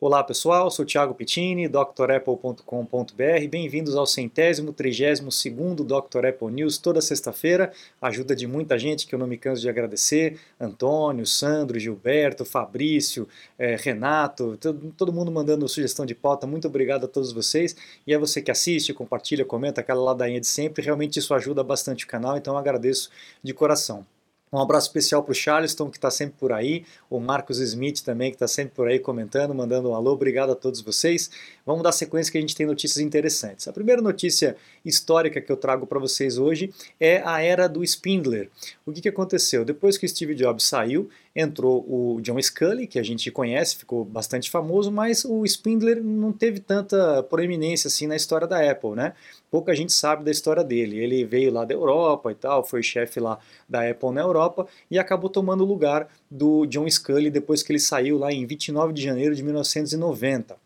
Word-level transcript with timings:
Olá 0.00 0.22
pessoal, 0.22 0.70
sou 0.70 0.84
Thiago 0.84 1.12
Pittini, 1.12 1.66
drapple.com.br. 1.66 3.48
Bem-vindos 3.50 3.96
ao 3.96 4.06
centésimo, 4.06 4.72
trigésimo 4.72 5.32
segundo 5.32 5.82
Dr. 5.82 6.24
Apple 6.24 6.52
News, 6.52 6.78
toda 6.78 7.00
sexta-feira. 7.00 7.72
Ajuda 8.00 8.36
de 8.36 8.46
muita 8.46 8.78
gente 8.78 9.08
que 9.08 9.14
eu 9.16 9.18
não 9.18 9.26
me 9.26 9.36
canso 9.36 9.60
de 9.60 9.68
agradecer: 9.68 10.38
Antônio, 10.60 11.26
Sandro, 11.26 11.80
Gilberto, 11.80 12.44
Fabrício, 12.44 13.26
eh, 13.58 13.74
Renato, 13.74 14.56
todo, 14.96 15.12
mundo 15.12 15.32
mandando 15.32 15.68
sugestão 15.68 16.06
de 16.06 16.14
pauta. 16.14 16.46
Muito 16.46 16.68
obrigado 16.68 17.06
a 17.06 17.08
todos 17.08 17.32
vocês. 17.32 17.74
E 18.06 18.14
é 18.14 18.18
você 18.18 18.40
que 18.40 18.52
assiste, 18.52 18.94
compartilha, 18.94 19.44
comenta 19.44 19.80
aquela 19.80 20.00
ladainha 20.00 20.40
de 20.40 20.46
sempre. 20.46 20.80
Realmente 20.80 21.18
isso 21.18 21.34
ajuda 21.34 21.64
bastante 21.64 22.04
o 22.04 22.08
canal, 22.08 22.36
então 22.36 22.56
agradeço 22.56 23.10
de 23.42 23.52
coração. 23.52 24.06
Um 24.52 24.58
abraço 24.58 24.86
especial 24.88 25.22
para 25.22 25.32
o 25.32 25.34
Charleston, 25.34 25.90
que 25.90 25.98
está 25.98 26.10
sempre 26.10 26.36
por 26.38 26.52
aí, 26.52 26.84
o 27.10 27.20
Marcos 27.20 27.58
Smith 27.58 28.02
também, 28.02 28.30
que 28.30 28.36
está 28.36 28.48
sempre 28.48 28.74
por 28.74 28.88
aí 28.88 28.98
comentando, 28.98 29.54
mandando 29.54 29.90
um 29.90 29.94
alô, 29.94 30.12
obrigado 30.12 30.52
a 30.52 30.54
todos 30.54 30.80
vocês. 30.80 31.30
Vamos 31.66 31.82
dar 31.82 31.92
sequência 31.92 32.32
que 32.32 32.38
a 32.38 32.40
gente 32.40 32.56
tem 32.56 32.66
notícias 32.66 32.98
interessantes. 32.98 33.68
A 33.68 33.72
primeira 33.72 34.00
notícia 34.00 34.56
histórica 34.84 35.40
que 35.40 35.52
eu 35.52 35.56
trago 35.56 35.86
para 35.86 35.98
vocês 35.98 36.38
hoje 36.38 36.72
é 36.98 37.22
a 37.24 37.42
era 37.42 37.68
do 37.68 37.84
Spindler. 37.84 38.48
O 38.86 38.92
que, 38.92 39.02
que 39.02 39.08
aconteceu? 39.08 39.64
Depois 39.64 39.98
que 39.98 40.06
o 40.06 40.08
Steve 40.08 40.34
Jobs 40.34 40.64
saiu, 40.64 41.10
entrou 41.34 41.84
o 41.88 42.20
John 42.20 42.40
Scully, 42.40 42.86
que 42.86 42.98
a 42.98 43.02
gente 43.02 43.30
conhece, 43.30 43.76
ficou 43.76 44.04
bastante 44.04 44.50
famoso, 44.50 44.90
mas 44.90 45.24
o 45.24 45.44
Spindler 45.44 46.02
não 46.02 46.32
teve 46.32 46.60
tanta 46.60 47.22
proeminência 47.24 47.88
assim 47.88 48.06
na 48.06 48.16
história 48.16 48.46
da 48.46 48.70
Apple, 48.70 48.90
né? 48.90 49.14
Pouca 49.50 49.74
gente 49.74 49.92
sabe 49.92 50.24
da 50.24 50.30
história 50.30 50.64
dele. 50.64 50.98
Ele 50.98 51.24
veio 51.24 51.52
lá 51.52 51.64
da 51.64 51.74
Europa 51.74 52.30
e 52.32 52.34
tal, 52.34 52.64
foi 52.64 52.82
chefe 52.82 53.20
lá 53.20 53.38
da 53.68 53.88
Apple 53.88 54.10
na 54.10 54.20
Europa 54.20 54.66
e 54.90 54.98
acabou 54.98 55.30
tomando 55.30 55.62
o 55.62 55.66
lugar 55.66 56.08
do 56.30 56.66
John 56.66 56.88
Scully 56.88 57.30
depois 57.30 57.62
que 57.62 57.72
ele 57.72 57.78
saiu 57.78 58.18
lá 58.18 58.32
em 58.32 58.44
29 58.46 58.92
de 58.92 59.02
janeiro 59.02 59.34
de 59.34 59.42
1990. 59.42 60.56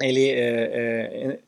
Ele 0.00 0.28
é, 0.28 0.34
é, 0.34 1.32
é 1.32 1.38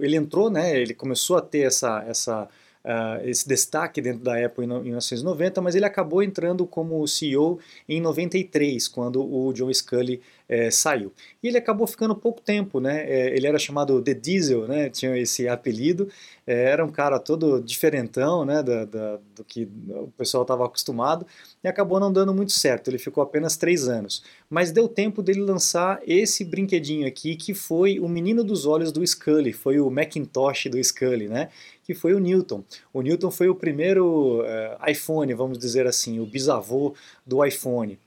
ele 0.00 0.16
entrou, 0.16 0.50
né? 0.50 0.78
Ele 0.78 0.94
começou 0.94 1.36
a 1.36 1.40
ter 1.40 1.60
essa 1.60 2.04
essa 2.06 2.48
uh, 2.84 3.26
esse 3.26 3.48
destaque 3.48 4.00
dentro 4.00 4.22
da 4.22 4.44
Apple 4.44 4.64
em 4.64 4.68
1990, 4.68 5.60
mas 5.60 5.74
ele 5.74 5.84
acabou 5.84 6.22
entrando 6.22 6.66
como 6.66 7.06
CEO 7.08 7.58
em 7.88 8.00
93, 8.00 8.86
quando 8.88 9.24
o 9.24 9.52
John 9.52 9.72
Scully 9.72 10.20
é, 10.48 10.70
saiu. 10.70 11.12
E 11.42 11.48
ele 11.48 11.56
acabou 11.56 11.86
ficando 11.86 12.14
pouco 12.14 12.40
tempo, 12.40 12.78
né? 12.78 13.04
É, 13.08 13.34
ele 13.34 13.46
era 13.46 13.58
chamado 13.58 14.00
The 14.02 14.14
Diesel, 14.14 14.68
né? 14.68 14.90
Tinha 14.90 15.16
esse 15.16 15.48
apelido. 15.48 16.08
É, 16.46 16.64
era 16.64 16.84
um 16.84 16.90
cara 16.90 17.18
todo 17.18 17.62
diferentão, 17.62 18.44
né? 18.44 18.62
Da, 18.62 18.84
da, 18.84 19.18
do 19.34 19.44
que 19.44 19.66
o 19.88 20.12
pessoal 20.18 20.42
estava 20.42 20.66
acostumado 20.66 21.26
e 21.62 21.68
acabou 21.68 21.98
não 21.98 22.12
dando 22.12 22.34
muito 22.34 22.52
certo. 22.52 22.88
Ele 22.88 22.98
ficou 22.98 23.22
apenas 23.22 23.56
três 23.56 23.88
anos. 23.88 24.22
Mas 24.50 24.70
deu 24.70 24.86
tempo 24.86 25.22
dele 25.22 25.40
lançar 25.40 26.00
esse 26.06 26.44
brinquedinho 26.44 27.06
aqui, 27.06 27.36
que 27.36 27.54
foi 27.54 27.98
o 27.98 28.08
menino 28.08 28.44
dos 28.44 28.66
olhos 28.66 28.92
do 28.92 29.04
Scully, 29.06 29.52
foi 29.52 29.80
o 29.80 29.90
Macintosh 29.90 30.66
do 30.66 30.82
Scully, 30.82 31.28
né? 31.28 31.48
Que 31.84 31.94
foi 31.94 32.14
o 32.14 32.18
Newton. 32.18 32.64
O 32.92 33.02
Newton 33.02 33.30
foi 33.30 33.48
o 33.48 33.54
primeiro 33.54 34.40
uh, 34.40 34.90
iPhone, 34.90 35.32
vamos 35.34 35.58
dizer 35.58 35.86
assim, 35.86 36.18
o 36.18 36.26
bisavô 36.26 36.94
do 37.24 37.44
iPhone 37.44 37.98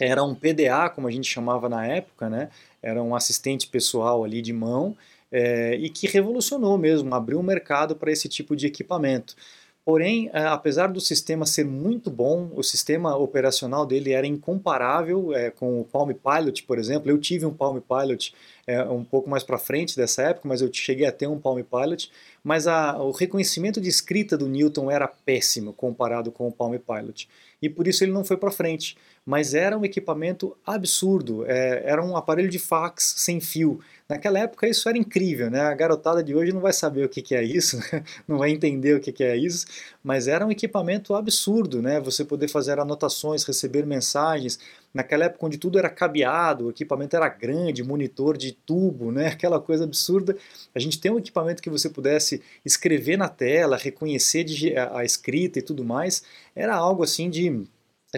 era 0.00 0.24
um 0.24 0.34
PDA, 0.34 0.88
como 0.94 1.06
a 1.06 1.10
gente 1.10 1.28
chamava 1.28 1.68
na 1.68 1.86
época, 1.86 2.28
né? 2.28 2.48
Era 2.82 3.02
um 3.02 3.14
assistente 3.14 3.68
pessoal 3.68 4.24
ali 4.24 4.40
de 4.40 4.52
mão 4.52 4.96
é, 5.30 5.74
e 5.74 5.88
que 5.88 6.06
revolucionou 6.06 6.76
mesmo, 6.76 7.14
abriu 7.14 7.38
um 7.38 7.42
mercado 7.42 7.94
para 7.94 8.10
esse 8.10 8.28
tipo 8.28 8.56
de 8.56 8.66
equipamento. 8.66 9.36
Porém, 9.84 10.30
é, 10.32 10.42
apesar 10.44 10.88
do 10.88 11.00
sistema 11.00 11.46
ser 11.46 11.64
muito 11.64 12.10
bom, 12.10 12.50
o 12.54 12.62
sistema 12.62 13.16
operacional 13.16 13.86
dele 13.86 14.12
era 14.12 14.26
incomparável 14.26 15.34
é, 15.34 15.50
com 15.50 15.80
o 15.80 15.84
Palm 15.84 16.10
Pilot, 16.10 16.62
por 16.64 16.78
exemplo. 16.78 17.10
Eu 17.10 17.18
tive 17.18 17.46
um 17.46 17.54
Palm 17.54 17.78
Pilot 17.80 18.34
é, 18.66 18.82
um 18.84 19.02
pouco 19.02 19.28
mais 19.28 19.42
para 19.42 19.58
frente 19.58 19.96
dessa 19.96 20.22
época, 20.22 20.46
mas 20.46 20.60
eu 20.60 20.70
cheguei 20.72 21.06
a 21.06 21.12
ter 21.12 21.26
um 21.26 21.38
Palm 21.38 21.60
Pilot. 21.62 22.10
Mas 22.44 22.66
a, 22.66 23.02
o 23.02 23.10
reconhecimento 23.10 23.80
de 23.80 23.88
escrita 23.88 24.36
do 24.36 24.46
Newton 24.46 24.90
era 24.90 25.08
péssimo 25.08 25.72
comparado 25.72 26.30
com 26.30 26.46
o 26.46 26.52
Palm 26.52 26.76
Pilot. 26.76 27.28
E 27.60 27.68
por 27.68 27.86
isso 27.86 28.04
ele 28.04 28.12
não 28.12 28.24
foi 28.24 28.36
para 28.36 28.50
frente 28.50 28.96
mas 29.24 29.54
era 29.54 29.76
um 29.76 29.84
equipamento 29.84 30.56
absurdo, 30.66 31.44
é, 31.46 31.82
era 31.84 32.04
um 32.04 32.16
aparelho 32.16 32.48
de 32.48 32.58
fax 32.58 33.14
sem 33.18 33.40
fio. 33.40 33.80
Naquela 34.08 34.40
época 34.40 34.66
isso 34.66 34.88
era 34.88 34.98
incrível, 34.98 35.50
né? 35.50 35.60
A 35.60 35.74
garotada 35.74 36.22
de 36.22 36.34
hoje 36.34 36.52
não 36.52 36.60
vai 36.60 36.72
saber 36.72 37.04
o 37.04 37.08
que, 37.08 37.22
que 37.22 37.34
é 37.34 37.42
isso, 37.42 37.78
não 38.26 38.38
vai 38.38 38.50
entender 38.50 38.94
o 38.94 39.00
que, 39.00 39.12
que 39.12 39.22
é 39.22 39.36
isso, 39.36 39.66
mas 40.02 40.26
era 40.26 40.44
um 40.44 40.50
equipamento 40.50 41.14
absurdo, 41.14 41.80
né? 41.82 42.00
Você 42.00 42.24
poder 42.24 42.48
fazer 42.48 42.78
anotações, 42.80 43.44
receber 43.44 43.86
mensagens. 43.86 44.58
Naquela 44.92 45.26
época 45.26 45.46
onde 45.46 45.58
tudo 45.58 45.78
era 45.78 45.88
cabeado, 45.88 46.66
o 46.66 46.70
equipamento 46.70 47.16
era 47.16 47.28
grande, 47.28 47.82
monitor 47.82 48.36
de 48.36 48.52
tubo, 48.52 49.12
né? 49.12 49.28
Aquela 49.34 49.60
coisa 49.60 49.84
absurda. 49.84 50.36
A 50.74 50.78
gente 50.78 51.00
tem 51.00 51.12
um 51.12 51.18
equipamento 51.18 51.62
que 51.62 51.70
você 51.70 51.88
pudesse 51.88 52.42
escrever 52.64 53.16
na 53.16 53.28
tela, 53.28 53.76
reconhecer 53.76 54.44
a 54.92 55.04
escrita 55.04 55.58
e 55.58 55.62
tudo 55.62 55.84
mais. 55.84 56.22
Era 56.54 56.74
algo 56.74 57.02
assim 57.02 57.30
de 57.30 57.64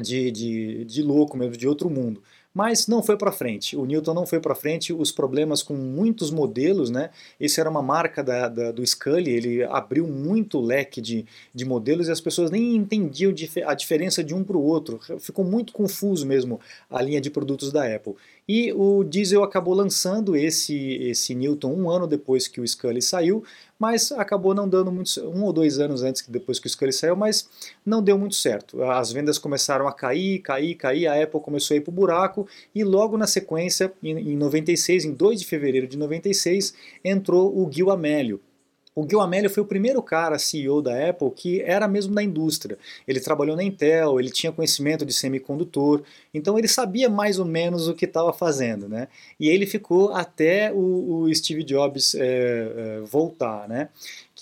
de, 0.01 0.31
de, 0.31 0.85
de 0.85 1.03
louco 1.03 1.37
mesmo, 1.37 1.57
de 1.57 1.69
outro 1.69 1.91
mundo. 1.91 2.23
Mas 2.55 2.87
não 2.87 3.03
foi 3.03 3.17
para 3.17 3.33
frente. 3.33 3.77
O 3.77 3.85
Newton 3.87 4.13
não 4.13 4.27
foi 4.27 4.39
para 4.39 4.55
frente. 4.55 4.93
Os 4.93 5.11
problemas 5.11 5.63
com 5.63 5.75
muitos 5.75 6.31
modelos, 6.31 6.91
né? 6.91 7.11
Isso 7.41 7.59
era 7.59 7.71
uma 7.71 7.81
marca 7.81 8.23
da, 8.23 8.49
da, 8.49 8.71
do 8.71 8.87
Scully. 8.87 9.31
Ele 9.31 9.65
abriu 9.65 10.07
muito 10.07 10.61
leque 10.61 11.01
de, 11.01 11.25
de 11.55 11.65
modelos 11.65 12.09
e 12.09 12.13
as 12.13 12.21
pessoas 12.21 12.51
nem 12.51 12.77
entendiam 12.77 13.33
a 13.67 13.75
diferença 13.75 14.23
de 14.23 14.35
um 14.35 14.45
para 14.45 14.57
o 14.57 14.63
outro. 14.63 15.01
Ficou 15.19 15.45
muito 15.45 15.73
confuso 15.73 16.27
mesmo 16.27 16.61
a 16.91 17.01
linha 17.01 17.21
de 17.21 17.31
produtos 17.31 17.73
da 17.73 17.87
Apple. 17.95 18.15
E 18.49 18.73
o 18.73 19.05
Diesel 19.05 19.43
acabou 19.45 19.73
lançando 19.73 20.35
esse, 20.35 20.95
esse 20.95 21.35
Newton 21.35 21.73
um 21.73 21.91
ano 21.91 22.07
depois 22.07 22.49
que 22.49 22.61
o 22.61 22.67
Scully 22.67 23.01
saiu, 23.01 23.45
mas 23.79 24.11
acabou 24.13 24.55
não 24.55 24.69
dando 24.69 24.91
muito, 24.91 25.21
um 25.29 25.45
ou 25.45 25.53
dois 25.53 25.79
anos 25.79 26.03
antes 26.03 26.23
que 26.23 26.31
depois 26.31 26.59
que 26.59 26.67
o 26.67 26.71
Scully 26.71 26.93
saiu, 26.93 27.15
mas 27.17 27.49
não 27.87 28.03
deu 28.03 28.19
muito 28.19 28.35
certo. 28.35 28.83
As 28.83 29.13
vendas 29.13 29.39
começaram 29.39 29.87
a 29.87 29.93
cair, 29.93 30.41
cair, 30.41 30.75
cair, 30.75 31.07
a 31.07 31.23
Apple 31.23 31.41
começou 31.41 31.75
a 31.75 31.79
ir 31.79 31.81
para 31.81 31.91
o 31.91 31.95
buraco 31.95 32.47
e 32.75 32.83
logo 32.83 33.17
na 33.17 33.27
sequência, 33.27 33.93
em 34.03 34.37
96, 34.37 35.05
em 35.05 35.13
2 35.13 35.41
de 35.41 35.47
fevereiro 35.47 35.87
de 35.87 35.97
96, 35.97 36.75
entrou 37.05 37.57
o 37.57 37.71
Gil 37.71 37.91
Amelio, 37.91 38.41
o 38.95 39.09
Gil 39.09 39.21
Amelio 39.21 39.49
foi 39.49 39.63
o 39.63 39.67
primeiro 39.67 40.03
cara, 40.03 40.39
CEO 40.39 40.83
da 40.83 41.09
Apple, 41.09 41.31
que 41.31 41.63
era 41.63 41.89
mesmo 41.89 42.15
da 42.15 42.23
indústria. 42.23 42.79
Ele 43.09 43.21
trabalhou 43.21 43.57
na 43.57 43.63
Intel, 43.63 44.21
ele 44.21 44.31
tinha 44.31 44.53
conhecimento 44.53 45.07
de 45.07 45.15
semicondutor, 45.15 46.03
então 46.35 46.59
ele 46.59 46.69
sabia 46.69 47.09
mais 47.09 47.39
ou 47.39 47.47
menos 47.47 47.89
o 47.89 47.95
que 47.95 48.05
estava 48.05 48.33
fazendo, 48.33 48.89
né? 48.89 49.09
E 49.41 49.49
ele 49.49 49.67
ficou 49.67 50.13
até 50.13 50.73
o, 50.73 51.23
o 51.23 51.35
Steve 51.35 51.65
Jobs 51.65 52.15
é, 52.15 52.21
é, 52.21 53.01
voltar, 53.01 53.67
né? 53.67 53.89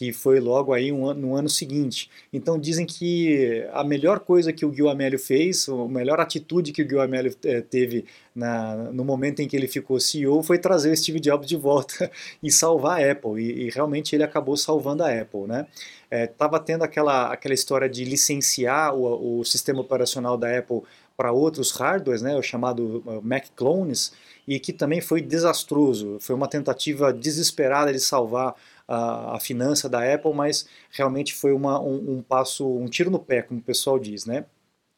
Que 0.00 0.14
foi 0.14 0.40
logo 0.40 0.72
aí 0.72 0.90
um, 0.90 1.12
no 1.12 1.36
ano 1.36 1.50
seguinte. 1.50 2.10
Então 2.32 2.58
dizem 2.58 2.86
que 2.86 3.68
a 3.70 3.84
melhor 3.84 4.20
coisa 4.20 4.50
que 4.50 4.64
o 4.64 4.72
Gil 4.72 4.88
Amelio 4.88 5.18
fez, 5.18 5.68
a 5.68 5.86
melhor 5.86 6.18
atitude 6.18 6.72
que 6.72 6.82
o 6.82 6.88
Gil 6.88 7.02
Amelio 7.02 7.36
é, 7.44 7.60
teve 7.60 8.06
na, 8.34 8.76
no 8.76 9.04
momento 9.04 9.40
em 9.40 9.46
que 9.46 9.54
ele 9.54 9.68
ficou 9.68 10.00
CEO 10.00 10.42
foi 10.42 10.56
trazer 10.56 10.90
o 10.90 10.96
Steve 10.96 11.20
Jobs 11.20 11.46
de 11.46 11.54
volta 11.54 12.10
e 12.42 12.50
salvar 12.50 13.02
a 13.02 13.12
Apple. 13.12 13.42
E, 13.42 13.66
e 13.66 13.70
realmente 13.70 14.16
ele 14.16 14.24
acabou 14.24 14.56
salvando 14.56 15.02
a 15.02 15.12
Apple, 15.12 15.46
né? 15.46 15.66
Estava 16.10 16.56
é, 16.56 16.60
tendo 16.60 16.82
aquela, 16.82 17.30
aquela 17.30 17.54
história 17.54 17.88
de 17.88 18.02
licenciar 18.02 18.94
o, 18.94 19.40
o 19.40 19.44
sistema 19.44 19.82
operacional 19.82 20.38
da 20.38 20.58
Apple 20.58 20.80
para 21.14 21.32
outros 21.32 21.70
hardwares, 21.72 22.22
né, 22.22 22.34
o 22.34 22.42
chamado 22.42 23.02
uh, 23.04 23.20
Mac 23.22 23.44
Clones, 23.54 24.10
e 24.48 24.58
que 24.58 24.72
também 24.72 25.02
foi 25.02 25.20
desastroso. 25.20 26.16
Foi 26.18 26.34
uma 26.34 26.48
tentativa 26.48 27.12
desesperada 27.12 27.92
de 27.92 28.00
salvar 28.00 28.54
a, 28.90 29.36
a 29.36 29.40
finança 29.40 29.88
da 29.88 30.02
Apple, 30.12 30.34
mas 30.34 30.66
realmente 30.90 31.32
foi 31.32 31.52
uma, 31.52 31.80
um, 31.80 32.16
um, 32.16 32.22
passo, 32.22 32.68
um 32.76 32.86
tiro 32.86 33.10
no 33.10 33.20
pé, 33.20 33.42
como 33.42 33.60
o 33.60 33.62
pessoal 33.62 33.98
diz, 33.98 34.26
né? 34.26 34.44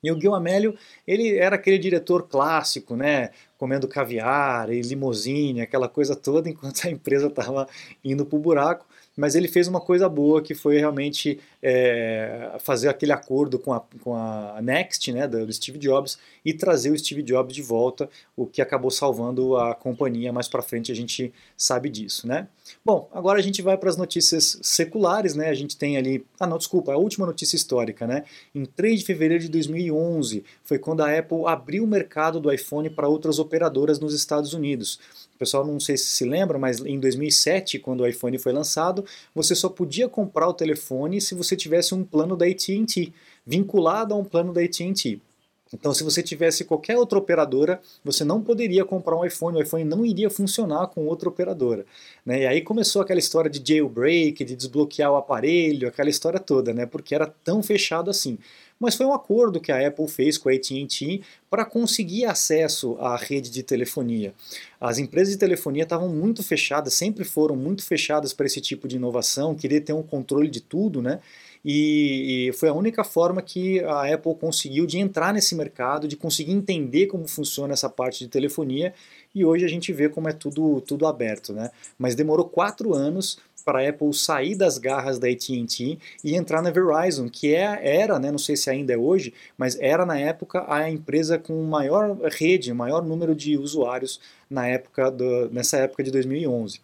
E 0.02 0.10
o 0.10 0.20
Gil 0.20 0.34
Amélio, 0.34 0.76
ele 1.06 1.36
era 1.36 1.54
aquele 1.54 1.78
diretor 1.78 2.26
clássico, 2.26 2.96
né, 2.96 3.30
comendo 3.56 3.86
caviar 3.86 4.68
e 4.68 4.80
limousine, 4.80 5.60
aquela 5.60 5.88
coisa 5.88 6.16
toda, 6.16 6.48
enquanto 6.50 6.86
a 6.86 6.90
empresa 6.90 7.28
estava 7.28 7.68
indo 8.02 8.26
para 8.26 8.36
o 8.36 8.40
buraco 8.40 8.86
mas 9.16 9.34
ele 9.34 9.48
fez 9.48 9.68
uma 9.68 9.80
coisa 9.80 10.08
boa 10.08 10.40
que 10.40 10.54
foi 10.54 10.78
realmente 10.78 11.38
é, 11.62 12.56
fazer 12.60 12.88
aquele 12.88 13.12
acordo 13.12 13.58
com 13.58 13.72
a, 13.72 13.80
com 14.02 14.14
a 14.14 14.58
Next, 14.62 15.12
né, 15.12 15.26
do 15.28 15.52
Steve 15.52 15.78
Jobs, 15.78 16.18
e 16.44 16.52
trazer 16.54 16.90
o 16.90 16.98
Steve 16.98 17.22
Jobs 17.22 17.54
de 17.54 17.62
volta, 17.62 18.08
o 18.36 18.46
que 18.46 18.62
acabou 18.62 18.90
salvando 18.90 19.56
a 19.56 19.74
companhia. 19.74 20.32
Mais 20.32 20.48
para 20.48 20.62
frente 20.62 20.90
a 20.90 20.94
gente 20.94 21.32
sabe 21.56 21.88
disso, 21.88 22.26
né? 22.26 22.48
Bom, 22.84 23.08
agora 23.12 23.38
a 23.38 23.42
gente 23.42 23.60
vai 23.60 23.76
para 23.76 23.90
as 23.90 23.96
notícias 23.96 24.58
seculares, 24.62 25.34
né? 25.34 25.48
A 25.48 25.54
gente 25.54 25.76
tem 25.76 25.96
ali, 25.96 26.24
ah 26.40 26.46
não, 26.46 26.58
desculpa, 26.58 26.92
a 26.92 26.96
última 26.96 27.26
notícia 27.26 27.56
histórica, 27.56 28.06
né? 28.06 28.24
Em 28.54 28.64
3 28.64 29.00
de 29.00 29.06
fevereiro 29.06 29.44
de 29.44 29.50
2011 29.50 30.44
foi 30.64 30.78
quando 30.78 31.02
a 31.02 31.18
Apple 31.18 31.46
abriu 31.46 31.84
o 31.84 31.86
mercado 31.86 32.40
do 32.40 32.52
iPhone 32.52 32.88
para 32.90 33.08
outras 33.08 33.38
operadoras 33.38 34.00
nos 34.00 34.14
Estados 34.14 34.54
Unidos 34.54 34.98
pessoal 35.42 35.66
não 35.66 35.80
sei 35.80 35.96
se 35.96 36.06
se 36.06 36.24
lembra, 36.24 36.56
mas 36.56 36.78
em 36.78 37.00
2007, 37.00 37.80
quando 37.80 38.02
o 38.02 38.06
iPhone 38.06 38.38
foi 38.38 38.52
lançado, 38.52 39.04
você 39.34 39.56
só 39.56 39.68
podia 39.68 40.08
comprar 40.08 40.48
o 40.48 40.54
telefone 40.54 41.20
se 41.20 41.34
você 41.34 41.56
tivesse 41.56 41.94
um 41.96 42.04
plano 42.04 42.36
da 42.36 42.46
AT&T, 42.46 43.12
vinculado 43.44 44.14
a 44.14 44.16
um 44.16 44.24
plano 44.24 44.52
da 44.52 44.62
AT&T. 44.62 45.20
Então, 45.74 45.92
se 45.92 46.04
você 46.04 46.22
tivesse 46.22 46.64
qualquer 46.64 46.96
outra 46.98 47.18
operadora, 47.18 47.80
você 48.04 48.24
não 48.24 48.42
poderia 48.42 48.84
comprar 48.84 49.16
um 49.16 49.24
iPhone, 49.24 49.56
o 49.56 49.62
iPhone 49.62 49.84
não 49.84 50.04
iria 50.04 50.28
funcionar 50.28 50.88
com 50.88 51.06
outra 51.06 51.28
operadora. 51.28 51.84
Né? 52.24 52.42
E 52.42 52.46
aí 52.46 52.60
começou 52.60 53.00
aquela 53.00 53.18
história 53.18 53.50
de 53.50 53.62
jailbreak, 53.66 54.44
de 54.44 54.54
desbloquear 54.54 55.10
o 55.10 55.16
aparelho, 55.16 55.88
aquela 55.88 56.10
história 56.10 56.38
toda, 56.38 56.72
né? 56.74 56.86
porque 56.86 57.14
era 57.14 57.26
tão 57.26 57.62
fechado 57.62 58.10
assim. 58.10 58.38
Mas 58.82 58.96
foi 58.96 59.06
um 59.06 59.14
acordo 59.14 59.60
que 59.60 59.70
a 59.70 59.86
Apple 59.86 60.08
fez 60.08 60.36
com 60.36 60.48
a 60.48 60.52
AT&T 60.52 61.22
para 61.48 61.64
conseguir 61.64 62.24
acesso 62.24 62.96
à 62.98 63.16
rede 63.16 63.48
de 63.48 63.62
telefonia. 63.62 64.34
As 64.80 64.98
empresas 64.98 65.32
de 65.32 65.38
telefonia 65.38 65.84
estavam 65.84 66.08
muito 66.08 66.42
fechadas, 66.42 66.92
sempre 66.92 67.24
foram 67.24 67.54
muito 67.54 67.84
fechadas 67.84 68.32
para 68.32 68.44
esse 68.44 68.60
tipo 68.60 68.88
de 68.88 68.96
inovação, 68.96 69.54
queria 69.54 69.80
ter 69.80 69.92
um 69.92 70.02
controle 70.02 70.48
de 70.48 70.60
tudo, 70.60 71.00
né? 71.00 71.20
E, 71.64 72.48
e, 72.48 72.52
foi 72.54 72.68
a 72.68 72.74
única 72.74 73.04
forma 73.04 73.40
que 73.40 73.78
a 73.84 74.12
Apple 74.12 74.34
conseguiu 74.34 74.84
de 74.84 74.98
entrar 74.98 75.32
nesse 75.32 75.54
mercado, 75.54 76.08
de 76.08 76.16
conseguir 76.16 76.50
entender 76.50 77.06
como 77.06 77.28
funciona 77.28 77.72
essa 77.72 77.88
parte 77.88 78.18
de 78.24 78.28
telefonia, 78.28 78.92
e 79.32 79.44
hoje 79.44 79.64
a 79.64 79.68
gente 79.68 79.92
vê 79.92 80.08
como 80.08 80.28
é 80.28 80.32
tudo, 80.32 80.80
tudo 80.80 81.06
aberto. 81.06 81.52
Né? 81.52 81.70
Mas 81.96 82.16
demorou 82.16 82.48
quatro 82.48 82.94
anos 82.94 83.38
para 83.64 83.80
a 83.80 83.88
Apple 83.88 84.12
sair 84.12 84.54
das 84.54 84.78
garras 84.78 85.18
da 85.18 85.28
AT&T 85.28 85.98
e 86.22 86.34
entrar 86.34 86.62
na 86.62 86.70
Verizon, 86.70 87.28
que 87.28 87.54
é, 87.54 88.00
era, 88.00 88.18
né, 88.18 88.30
não 88.30 88.38
sei 88.38 88.56
se 88.56 88.68
ainda 88.68 88.92
é 88.92 88.96
hoje, 88.96 89.32
mas 89.56 89.78
era 89.80 90.04
na 90.04 90.18
época 90.18 90.64
a 90.68 90.90
empresa 90.90 91.38
com 91.38 91.62
maior 91.64 92.16
rede, 92.30 92.72
maior 92.72 93.02
número 93.02 93.34
de 93.34 93.56
usuários 93.56 94.20
na 94.50 94.66
época 94.66 95.10
do, 95.10 95.48
nessa 95.50 95.78
época 95.78 96.02
de 96.02 96.10
2011. 96.10 96.80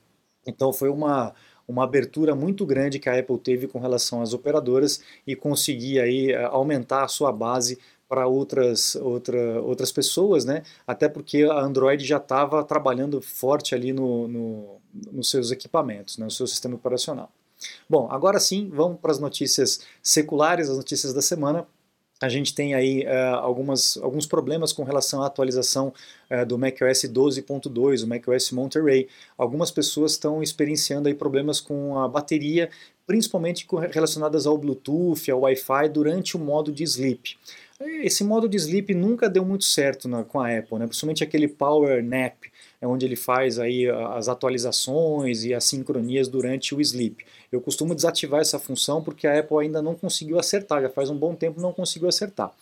Então 0.47 0.73
foi 0.73 0.89
uma, 0.89 1.35
uma 1.67 1.85
abertura 1.85 2.35
muito 2.35 2.65
grande 2.65 2.99
que 2.99 3.09
a 3.09 3.19
Apple 3.19 3.39
teve 3.39 3.67
com 3.67 3.79
relação 3.79 4.23
às 4.23 4.33
operadoras 4.33 5.03
e 5.27 5.37
conseguir 5.37 6.01
aí 6.01 6.33
eh, 6.33 6.45
aumentar 6.45 7.05
a 7.05 7.09
sua 7.09 7.31
base 7.31 7.79
para 8.09 8.27
outras, 8.27 8.97
outra, 8.97 9.61
outras 9.61 9.93
pessoas, 9.93 10.45
né? 10.45 10.63
Até 10.87 11.09
porque 11.09 11.43
a 11.45 11.61
Android 11.61 12.05
já 12.05 12.17
estava 12.17 12.65
trabalhando 12.65 13.21
forte 13.21 13.75
ali 13.75 13.93
no, 13.93 14.27
no, 14.27 14.81
nos 15.13 15.31
seus 15.31 15.51
equipamentos, 15.51 16.17
né? 16.17 16.25
no 16.25 16.31
seu 16.31 16.47
sistema 16.47 16.75
operacional. 16.75 17.31
Bom, 17.89 18.09
agora 18.11 18.41
sim, 18.41 18.71
vamos 18.73 18.99
para 19.01 19.11
as 19.11 19.19
notícias 19.19 19.81
seculares, 20.03 20.71
as 20.71 20.77
notícias 20.77 21.13
da 21.13 21.21
semana 21.21 21.67
a 22.21 22.29
gente 22.29 22.53
tem 22.53 22.75
aí 22.75 23.05
uh, 23.05 23.37
algumas, 23.37 23.97
alguns 23.99 24.27
problemas 24.27 24.73
com 24.73 24.83
relação 24.83 25.23
à 25.23 25.27
atualização 25.27 25.93
uh, 26.31 26.45
do 26.45 26.59
macOS 26.59 27.05
12.2, 27.05 28.03
o 28.03 28.09
macOS 28.09 28.51
Monterey. 28.51 29.09
Algumas 29.37 29.71
pessoas 29.71 30.13
estão 30.13 30.43
experienciando 30.43 31.09
aí 31.09 31.15
problemas 31.15 31.61
com 31.61 31.97
a 31.97 32.09
bateria, 32.09 32.71
principalmente 33.07 33.67
relacionadas 33.93 34.47
ao 34.47 34.59
Bluetooth, 34.59 35.31
ao 35.31 35.41
Wi-Fi, 35.43 35.89
durante 35.91 36.37
o 36.37 36.41
modo 36.41 36.73
de 36.73 36.83
sleep. 36.83 37.39
Esse 37.81 38.25
modo 38.25 38.49
de 38.49 38.57
sleep 38.57 38.93
nunca 38.93 39.31
deu 39.31 39.45
muito 39.45 39.63
certo 39.65 40.09
na, 40.09 40.25
com 40.25 40.41
a 40.41 40.49
Apple, 40.59 40.81
né? 40.81 40.87
principalmente 40.89 41.23
aquele 41.23 41.47
Power 41.47 42.03
Nap, 42.03 42.35
é 42.81 42.87
onde 42.89 43.07
ele 43.07 43.15
faz 43.15 43.57
aí 43.61 43.89
as 43.89 44.29
atualizações 44.29 45.45
e 45.45 45.55
as 45.55 45.63
sincronias 45.63 46.27
durante 46.27 46.75
o 46.75 46.81
sleep. 46.81 47.25
Eu 47.53 47.61
costumo 47.61 47.95
desativar 47.95 48.41
essa 48.41 48.59
função 48.59 49.01
porque 49.01 49.29
a 49.29 49.39
Apple 49.39 49.59
ainda 49.59 49.81
não 49.81 49.95
conseguiu 49.95 50.41
acertar, 50.41 50.83
já 50.83 50.91
faz 50.91 51.09
um 51.09 51.17
bom 51.17 51.37
tempo 51.37 51.61
não 51.61 51.73
conseguiu 51.73 52.09
acertar. 52.09 52.53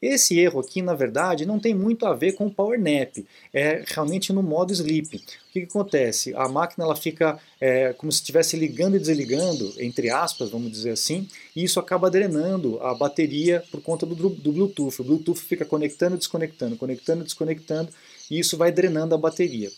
Esse 0.00 0.38
erro 0.38 0.60
aqui, 0.60 0.80
na 0.80 0.94
verdade, 0.94 1.44
não 1.44 1.58
tem 1.58 1.74
muito 1.74 2.06
a 2.06 2.14
ver 2.14 2.32
com 2.32 2.46
o 2.46 2.50
Power 2.50 2.78
Nap, 2.78 3.18
é 3.52 3.82
realmente 3.86 4.32
no 4.32 4.42
modo 4.44 4.72
sleep. 4.72 5.16
O 5.16 5.52
que, 5.52 5.60
que 5.62 5.66
acontece? 5.66 6.32
A 6.36 6.48
máquina 6.48 6.84
ela 6.84 6.94
fica 6.94 7.38
é, 7.60 7.92
como 7.94 8.12
se 8.12 8.18
estivesse 8.18 8.56
ligando 8.56 8.96
e 8.96 9.00
desligando, 9.00 9.74
entre 9.78 10.08
aspas, 10.08 10.50
vamos 10.50 10.70
dizer 10.70 10.90
assim, 10.90 11.28
e 11.54 11.64
isso 11.64 11.80
acaba 11.80 12.08
drenando 12.08 12.80
a 12.80 12.94
bateria 12.94 13.64
por 13.72 13.82
conta 13.82 14.06
do, 14.06 14.14
do 14.14 14.52
Bluetooth. 14.52 15.00
O 15.00 15.04
Bluetooth 15.04 15.40
fica 15.40 15.64
conectando 15.64 16.14
e 16.14 16.18
desconectando, 16.18 16.76
conectando 16.76 17.22
e 17.22 17.24
desconectando, 17.24 17.90
e 18.30 18.38
isso 18.38 18.56
vai 18.56 18.70
drenando 18.70 19.16
a 19.16 19.18
bateria. 19.18 19.70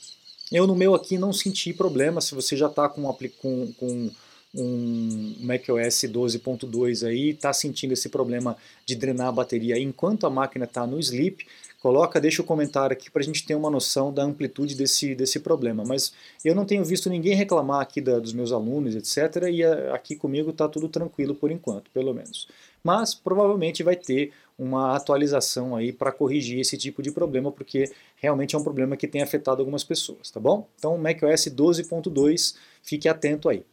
Eu 0.53 0.67
no 0.67 0.75
meu 0.75 0.95
aqui 0.95 1.17
não 1.17 1.33
senti 1.33 1.73
problema, 1.73 2.21
se 2.21 2.35
você 2.35 2.57
já 2.57 2.67
está 2.67 2.89
com, 2.89 3.11
com, 3.41 3.73
com 3.73 4.11
um 4.55 5.37
macOS 5.41 6.05
12.2 6.05 7.07
aí 7.07 7.31
está 7.31 7.53
sentindo 7.53 7.93
esse 7.93 8.09
problema 8.09 8.57
de 8.85 8.97
drenar 8.97 9.29
a 9.29 9.33
bateria 9.33 9.79
enquanto 9.79 10.27
a 10.27 10.31
máquina 10.31 10.65
está 10.65 10.87
no 10.87 10.99
sleep, 10.99 11.47
coloca, 11.81 12.21
deixa 12.21 12.43
o 12.43 12.45
comentário 12.45 12.93
aqui 12.93 13.11
para 13.11 13.23
a 13.23 13.25
gente 13.25 13.47
ter 13.47 13.55
uma 13.55 13.71
noção 13.71 14.13
da 14.13 14.23
amplitude 14.23 14.75
desse, 14.75 15.15
desse 15.15 15.41
problema. 15.41 15.85
Mas 15.85 16.13
eu 16.45 16.55
não 16.55 16.65
tenho 16.65 16.85
visto 16.85 17.09
ninguém 17.09 17.35
reclamar 17.35 17.81
aqui 17.81 18.01
da, 18.01 18.19
dos 18.19 18.33
meus 18.33 18.53
alunos, 18.53 18.95
etc. 18.95 19.49
E 19.51 19.65
a, 19.65 19.95
aqui 19.95 20.15
comigo 20.15 20.51
está 20.51 20.69
tudo 20.69 20.89
tranquilo 20.89 21.35
por 21.35 21.51
enquanto, 21.51 21.91
pelo 21.91 22.13
menos. 22.13 22.49
Mas 22.83 23.15
provavelmente 23.15 23.83
vai 23.83 23.97
ter 23.97 24.33
uma 24.59 24.95
atualização 24.95 25.75
aí 25.75 25.93
para 25.93 26.13
corrigir 26.13 26.61
esse 26.61 26.77
tipo 26.77 27.03
de 27.03 27.11
problema, 27.11 27.51
porque 27.51 27.91
realmente 28.17 28.55
é 28.55 28.59
um 28.59 28.63
problema 28.63 28.97
que 28.97 29.09
tem 29.09 29.23
afetado 29.23 29.63
algumas 29.63 29.83
pessoas, 29.83 30.31
tá 30.31 30.39
bom? 30.39 30.69
Então, 30.79 30.99
macOS 30.99 31.47
12.2, 31.47 32.57
fique 32.83 33.09
atento 33.09 33.49
aí. 33.49 33.65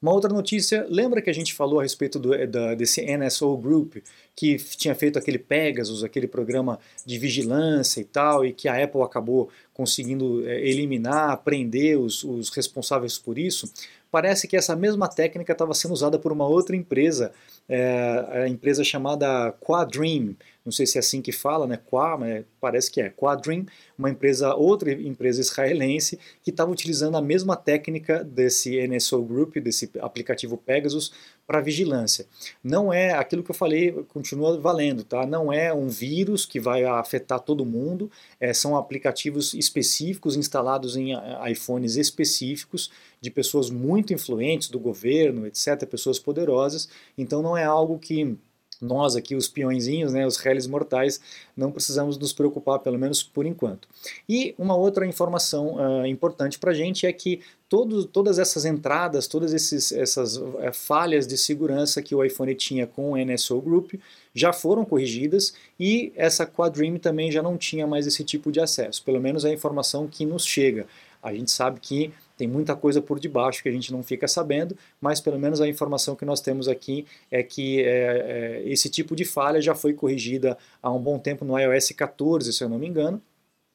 Uma 0.00 0.12
outra 0.12 0.32
notícia, 0.32 0.86
lembra 0.88 1.20
que 1.20 1.28
a 1.28 1.32
gente 1.32 1.52
falou 1.52 1.80
a 1.80 1.82
respeito 1.82 2.20
do, 2.20 2.46
da, 2.46 2.74
desse 2.74 3.04
NSO 3.04 3.56
Group, 3.56 3.96
que 4.36 4.56
tinha 4.56 4.94
feito 4.94 5.18
aquele 5.18 5.40
Pegasus, 5.40 6.04
aquele 6.04 6.28
programa 6.28 6.78
de 7.04 7.18
vigilância 7.18 8.00
e 8.00 8.04
tal, 8.04 8.46
e 8.46 8.52
que 8.52 8.68
a 8.68 8.84
Apple 8.84 9.02
acabou 9.02 9.50
conseguindo 9.74 10.48
é, 10.48 10.60
eliminar, 10.60 11.38
prender 11.38 11.98
os, 11.98 12.22
os 12.22 12.48
responsáveis 12.50 13.18
por 13.18 13.36
isso? 13.38 13.68
Parece 14.08 14.46
que 14.46 14.56
essa 14.56 14.76
mesma 14.76 15.08
técnica 15.08 15.52
estava 15.52 15.74
sendo 15.74 15.94
usada 15.94 16.16
por 16.16 16.30
uma 16.30 16.46
outra 16.46 16.76
empresa, 16.76 17.32
é, 17.68 18.44
a 18.44 18.48
empresa 18.48 18.84
chamada 18.84 19.52
Quadream, 19.60 20.36
não 20.68 20.72
sei 20.72 20.84
se 20.84 20.98
é 20.98 21.00
assim 21.00 21.22
que 21.22 21.32
fala, 21.32 21.66
né? 21.66 21.78
Qua, 21.78 22.18
mas 22.18 22.44
parece 22.60 22.90
que 22.90 23.00
é 23.00 23.08
Quadrim, 23.08 23.64
uma 23.96 24.10
empresa, 24.10 24.54
outra 24.54 24.92
empresa 24.92 25.40
israelense 25.40 26.18
que 26.42 26.50
estava 26.50 26.70
utilizando 26.70 27.16
a 27.16 27.22
mesma 27.22 27.56
técnica 27.56 28.22
desse 28.22 28.86
NSO 28.86 29.22
Group, 29.22 29.56
desse 29.56 29.90
aplicativo 29.98 30.58
Pegasus, 30.58 31.10
para 31.46 31.62
vigilância. 31.62 32.26
Não 32.62 32.92
é 32.92 33.12
aquilo 33.12 33.42
que 33.42 33.50
eu 33.50 33.54
falei, 33.54 33.92
continua 34.08 34.60
valendo, 34.60 35.02
tá? 35.04 35.24
Não 35.24 35.50
é 35.50 35.72
um 35.72 35.88
vírus 35.88 36.44
que 36.44 36.60
vai 36.60 36.84
afetar 36.84 37.40
todo 37.40 37.64
mundo, 37.64 38.10
é, 38.38 38.52
são 38.52 38.76
aplicativos 38.76 39.54
específicos 39.54 40.36
instalados 40.36 40.96
em 40.96 41.14
iPhones 41.50 41.96
específicos 41.96 42.90
de 43.22 43.30
pessoas 43.30 43.70
muito 43.70 44.12
influentes 44.12 44.68
do 44.68 44.78
governo, 44.78 45.46
etc., 45.46 45.86
pessoas 45.86 46.18
poderosas. 46.18 46.90
Então 47.16 47.40
não 47.40 47.56
é 47.56 47.64
algo 47.64 47.98
que 47.98 48.36
nós 48.80 49.16
aqui, 49.16 49.34
os 49.34 49.48
peõezinhos, 49.48 50.12
né, 50.12 50.26
os 50.26 50.36
réis 50.36 50.66
mortais, 50.66 51.20
não 51.56 51.72
precisamos 51.72 52.16
nos 52.16 52.32
preocupar, 52.32 52.78
pelo 52.78 52.98
menos 52.98 53.22
por 53.22 53.44
enquanto. 53.44 53.88
E 54.28 54.54
uma 54.58 54.76
outra 54.76 55.06
informação 55.06 55.76
uh, 55.76 56.06
importante 56.06 56.58
para 56.58 56.70
a 56.70 56.74
gente 56.74 57.06
é 57.06 57.12
que 57.12 57.40
todo, 57.68 58.04
todas 58.04 58.38
essas 58.38 58.64
entradas, 58.64 59.26
todas 59.26 59.52
esses, 59.52 59.92
essas 59.92 60.36
uh, 60.36 60.72
falhas 60.72 61.26
de 61.26 61.36
segurança 61.36 62.00
que 62.00 62.14
o 62.14 62.24
iPhone 62.24 62.54
tinha 62.54 62.86
com 62.86 63.12
o 63.12 63.16
NSO 63.16 63.60
Group 63.60 63.94
já 64.34 64.52
foram 64.52 64.84
corrigidas 64.84 65.54
e 65.78 66.12
essa 66.14 66.46
Quadream 66.46 66.98
também 66.98 67.30
já 67.32 67.42
não 67.42 67.56
tinha 67.56 67.86
mais 67.86 68.06
esse 68.06 68.22
tipo 68.22 68.52
de 68.52 68.60
acesso, 68.60 69.02
pelo 69.02 69.20
menos 69.20 69.44
a 69.44 69.50
informação 69.50 70.06
que 70.06 70.24
nos 70.24 70.44
chega. 70.44 70.86
A 71.22 71.32
gente 71.34 71.50
sabe 71.50 71.80
que 71.80 72.12
tem 72.38 72.46
muita 72.46 72.76
coisa 72.76 73.02
por 73.02 73.18
debaixo 73.18 73.62
que 73.62 73.68
a 73.68 73.72
gente 73.72 73.92
não 73.92 74.02
fica 74.02 74.28
sabendo, 74.28 74.76
mas 75.00 75.20
pelo 75.20 75.38
menos 75.38 75.60
a 75.60 75.68
informação 75.68 76.14
que 76.14 76.24
nós 76.24 76.40
temos 76.40 76.68
aqui 76.68 77.04
é 77.30 77.42
que 77.42 77.82
é, 77.82 78.62
é, 78.62 78.62
esse 78.64 78.88
tipo 78.88 79.16
de 79.16 79.24
falha 79.24 79.60
já 79.60 79.74
foi 79.74 79.92
corrigida 79.92 80.56
há 80.80 80.90
um 80.90 81.00
bom 81.00 81.18
tempo 81.18 81.44
no 81.44 81.58
iOS 81.58 81.90
14, 81.90 82.52
se 82.52 82.62
eu 82.62 82.68
não 82.68 82.78
me 82.78 82.86
engano, 82.86 83.20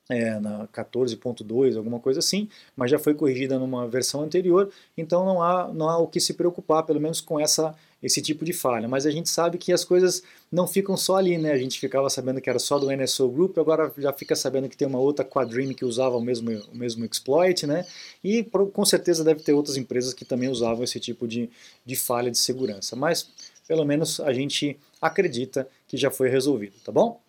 é, 0.10 0.40
na 0.40 0.68
14.2, 0.68 1.78
alguma 1.78 2.00
coisa 2.00 2.20
assim, 2.20 2.48
mas 2.76 2.90
já 2.90 2.98
foi 2.98 3.14
corrigida 3.14 3.60
numa 3.60 3.88
versão 3.88 4.22
anterior, 4.22 4.72
então 4.98 5.26
não 5.26 5.42
há, 5.42 5.68
não 5.74 5.90
há 5.90 5.98
o 5.98 6.08
que 6.08 6.20
se 6.20 6.34
preocupar, 6.34 6.84
pelo 6.84 7.02
menos 7.02 7.20
com 7.20 7.40
essa 7.40 7.76
esse 8.04 8.22
tipo 8.22 8.44
de 8.44 8.52
falha. 8.52 8.88
Mas 8.88 9.06
a 9.06 9.12
gente 9.12 9.30
sabe 9.30 9.58
que 9.58 9.72
as 9.72 9.86
coisas 9.86 10.22
não 10.52 10.68
ficam 10.68 10.98
só 10.98 11.16
ali, 11.16 11.38
né? 11.38 11.54
A 11.54 11.58
gente 11.58 11.80
ficava 11.80 12.10
sabendo 12.10 12.42
que 12.42 12.50
era 12.50 12.60
só 12.60 12.78
do 12.78 12.92
NSO 12.92 13.30
Group, 13.30 13.58
agora 13.58 13.92
já 13.98 14.12
fica 14.12 14.36
sabendo 14.36 14.68
que 14.68 14.76
tem 14.76 14.88
uma 14.88 15.00
outra 15.00 15.24
Quadream 15.24 15.74
que 15.74 15.86
usava 15.86 16.18
o 16.18 16.22
mesmo, 16.22 16.52
o 16.72 16.78
mesmo 16.78 17.06
exploit, 17.06 17.66
né? 17.66 17.86
E 18.22 18.44
com 18.44 18.86
certeza 18.86 19.24
deve 19.24 19.42
ter 19.42 19.54
outras 19.54 19.78
empresas 19.78 20.14
que 20.14 20.26
também 20.26 20.50
usavam 20.50 20.84
esse 20.84 21.00
tipo 21.00 21.28
de, 21.28 21.50
de 21.86 21.96
falha 21.96 22.30
de 22.30 22.38
segurança. 22.38 22.96
Mas 22.96 23.30
pelo 23.68 23.86
menos 23.86 24.20
a 24.20 24.34
gente 24.34 24.78
acredita 25.02 25.68
que 25.88 25.96
já 25.96 26.12
foi 26.12 26.30
resolvido, 26.30 26.74
tá 26.84 26.92
bom? 26.92 27.24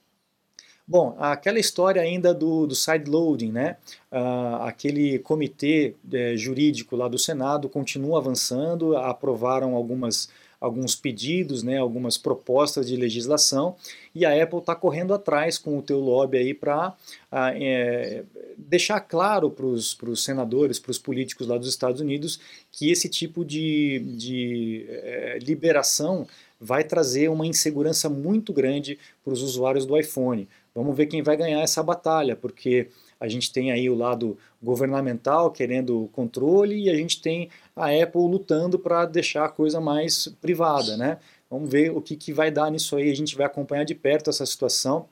Bom, 0.87 1.17
aquela 1.19 1.59
história 1.59 2.03
ainda 2.03 2.35
do, 2.35 2.67
do 2.67 2.75
sideloading, 2.75 3.51
né? 3.51 3.79
Uh, 4.13 4.57
aquele 4.65 5.19
comitê 5.19 5.95
é, 6.13 6.37
jurídico 6.37 6.95
lá 6.95 7.09
do 7.09 7.19
Senado 7.19 7.71
continua 7.71 8.19
avançando, 8.19 8.95
aprovaram 8.95 9.75
algumas 9.75 10.29
alguns 10.65 10.97
pedidos, 10.97 11.63
né, 11.63 11.77
algumas 11.77 12.17
propostas 12.17 12.87
de 12.87 12.97
legislação, 12.97 13.77
e 14.15 14.25
a 14.25 14.43
Apple 14.43 14.61
está 14.61 14.75
correndo 14.75 15.13
atrás 15.13 15.59
com 15.59 15.79
o 15.79 15.83
teu 15.83 16.01
lobby 16.01 16.39
aí 16.39 16.55
para 16.55 16.95
ah, 17.31 17.53
é, 17.55 18.25
deixar 18.57 19.01
claro 19.01 19.51
para 19.51 19.67
os 19.67 20.25
senadores, 20.25 20.79
para 20.79 20.91
os 20.91 20.99
políticos 20.99 21.47
lá 21.47 21.59
dos 21.59 21.69
Estados 21.69 22.01
Unidos, 22.01 22.41
que 22.73 22.91
esse 22.91 23.11
tipo 23.11 23.45
de, 23.45 23.99
de 24.17 24.87
é, 24.89 25.39
liberação 25.43 26.27
vai 26.59 26.83
trazer 26.83 27.29
uma 27.29 27.47
insegurança 27.47 28.09
muito 28.09 28.51
grande 28.51 28.99
para 29.23 29.35
os 29.35 29.43
usuários 29.43 29.85
do 29.85 29.99
iPhone. 29.99 30.49
Vamos 30.75 30.97
ver 30.97 31.07
quem 31.07 31.23
vai 31.23 31.37
ganhar 31.37 31.61
essa 31.61 31.83
batalha, 31.83 32.35
porque 32.35 32.89
a 33.25 33.29
gente 33.29 33.53
tem 33.53 33.73
aí 33.73 33.89
o 33.89 33.95
lado 33.95 34.37
governamental 34.63 35.51
querendo 35.51 36.09
controle 36.13 36.85
e 36.85 36.91
a 36.91 36.95
gente 36.95 37.21
tem 37.21 37.49
a 37.75 37.87
Apple 37.87 38.23
lutando 38.23 38.79
para 38.79 39.07
deixar 39.07 39.47
a 39.47 39.49
coisa 39.49 39.81
mais 39.81 40.29
privada, 40.41 40.97
né? 40.97 41.19
Vamos 41.51 41.71
ver 41.71 41.91
o 41.91 42.01
que, 42.01 42.17
que 42.17 42.33
vai 42.33 42.51
dar 42.51 42.71
nisso 42.71 42.97
aí, 42.97 43.11
a 43.11 43.17
gente 43.17 43.37
vai 43.37 43.47
acompanhar 43.47 43.85
de 43.85 43.95
perto 43.95 44.31
essa 44.31 44.45
situação 44.45 45.07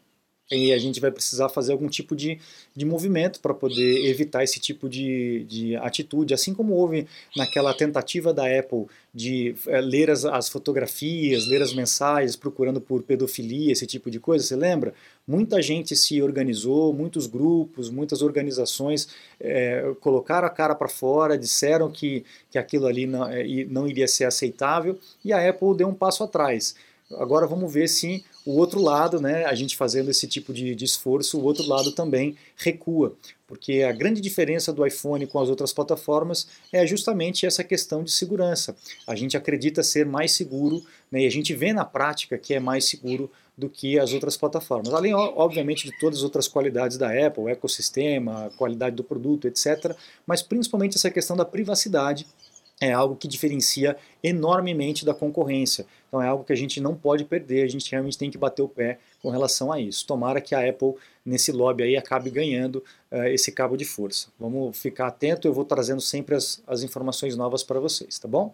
e 0.53 0.73
a 0.73 0.79
gente 0.79 1.01
vai 1.01 1.11
precisar 1.11 1.49
fazer 1.49 1.73
algum 1.73 1.89
tipo 1.89 2.15
de, 2.15 2.39
de 2.77 2.85
movimento 2.85 3.41
para 3.41 3.55
poder 3.55 4.07
evitar 4.07 4.45
esse 4.45 4.61
tipo 4.61 4.89
de, 4.89 5.45
de 5.49 5.77
atitude, 5.77 6.35
assim 6.35 6.53
como 6.55 6.75
houve 6.75 7.07
naquela 7.37 7.73
tentativa 7.75 8.33
da 8.33 8.45
Apple 8.47 8.87
de 9.15 9.55
é, 9.67 9.81
ler 9.81 10.11
as, 10.11 10.25
as, 10.25 10.49
fotografias, 10.49 11.47
ler 11.47 11.61
as 11.61 11.75
mensagens, 11.75 12.35
procurando 12.35 12.81
por 12.81 13.03
pedofilia, 13.03 13.73
esse 13.73 13.87
tipo 13.87 14.11
de 14.11 14.19
coisa, 14.19 14.45
você 14.45 14.57
lembra? 14.57 14.95
Muita 15.27 15.61
gente 15.61 15.95
se 15.95 16.23
organizou, 16.23 16.95
muitos 16.95 17.27
grupos, 17.27 17.91
muitas 17.91 18.23
organizações 18.23 19.09
é, 19.39 19.93
colocaram 20.01 20.47
a 20.47 20.51
cara 20.51 20.75
para 20.75 20.89
fora, 20.89 21.37
disseram 21.37 21.91
que, 21.91 22.25
que 22.51 22.59
aquilo 22.59 22.87
ali 22.87 23.07
não, 23.07 23.27
é, 23.27 23.45
não 23.69 23.87
iria 23.87 24.09
ser 24.09 24.25
aceitável, 24.25 24.99
e 25.25 25.33
a 25.33 25.49
Apple 25.49 25.77
deu 25.77 25.89
um 25.89 25.95
passo 25.95 26.25
atrás. 26.25 26.75
Agora 27.19 27.47
vamos 27.47 27.73
ver 27.73 27.89
se 27.89 28.25
o 28.45 28.57
outro 28.59 28.81
lado, 28.81 29.21
né, 29.21 29.45
a 29.45 29.55
gente 29.55 29.77
fazendo 29.77 30.11
esse 30.11 30.27
tipo 30.27 30.53
de, 30.53 30.75
de, 30.75 30.85
esforço, 30.85 31.39
o 31.39 31.45
outro 31.45 31.67
lado 31.67 31.93
também 31.93 32.37
recua. 32.57 33.15
Porque 33.47 33.83
a 33.83 33.93
grande 33.93 34.21
diferença 34.21 34.73
do 34.73 34.85
iPhone 34.87 35.27
com 35.27 35.39
as 35.39 35.49
outras 35.49 35.73
plataformas 35.73 36.49
é 36.73 36.87
justamente 36.87 37.47
essa 37.47 37.63
questão 37.63 38.03
de 38.03 38.11
segurança. 38.11 38.75
A 39.07 39.15
gente 39.15 39.37
acredita 39.37 39.83
ser 39.83 40.07
mais 40.07 40.33
seguro 40.33 40.83
né, 41.11 41.23
e 41.23 41.27
a 41.27 41.31
gente 41.31 41.55
vê 41.55 41.73
na 41.73 41.85
prática 41.85 42.39
que 42.39 42.55
é 42.55 42.61
mais 42.61 42.87
seguro 42.87 43.31
do 43.57 43.69
que 43.69 43.99
as 43.99 44.13
outras 44.13 44.37
plataformas. 44.37 44.93
Além, 44.95 45.15
obviamente, 45.15 45.85
de 45.85 45.99
todas 45.99 46.19
as 46.19 46.25
outras 46.25 46.49
qualidades 46.49 46.97
da 46.97 47.09
Apple, 47.27 47.51
ecossistema, 47.51 48.51
qualidade 48.57 48.97
do 48.97 49.05
produto, 49.05 49.47
etc. 49.47 49.95
Mas 50.27 50.43
principalmente 50.43 50.97
essa 50.97 51.11
questão 51.11 51.37
da 51.37 51.45
privacidade 51.45 52.27
é 52.83 52.93
algo 52.93 53.15
que 53.15 53.29
diferencia 53.29 53.97
enormemente 54.23 55.05
da 55.05 55.15
concorrência. 55.15 55.87
Então 56.09 56.21
é 56.21 56.27
algo 56.27 56.43
que 56.43 56.53
a 56.53 56.57
gente 56.57 56.81
não 56.81 56.97
pode 56.97 57.25
perder, 57.25 57.63
a 57.63 57.69
gente 57.69 57.91
realmente 57.91 58.19
tem 58.19 58.31
que 58.31 58.37
bater 58.37 58.61
o 58.61 58.69
pé 58.69 58.99
com 59.23 59.31
relação 59.31 59.71
a 59.73 59.81
isso. 59.81 60.05
Tomara 60.05 60.41
que 60.41 60.53
a 60.55 60.69
Apple, 60.69 60.95
nesse 61.25 61.53
lobby 61.53 61.85
aí, 61.85 61.97
acabe 61.97 62.29
ganhando 62.29 62.83
uh, 63.11 63.25
esse 63.27 63.53
cabo 63.53 63.77
de 63.77 63.85
força. 63.85 64.29
Vamos 64.39 64.77
ficar 64.77 65.07
atento, 65.07 65.47
eu 65.47 65.55
vou 65.55 65.65
trazendo 65.65 66.01
sempre 66.01 66.35
as, 66.35 66.61
as 66.67 66.83
informações 66.83 67.37
novas 67.37 67.63
para 67.63 67.79
vocês, 67.79 68.19
tá 68.19 68.27
bom? 68.27 68.53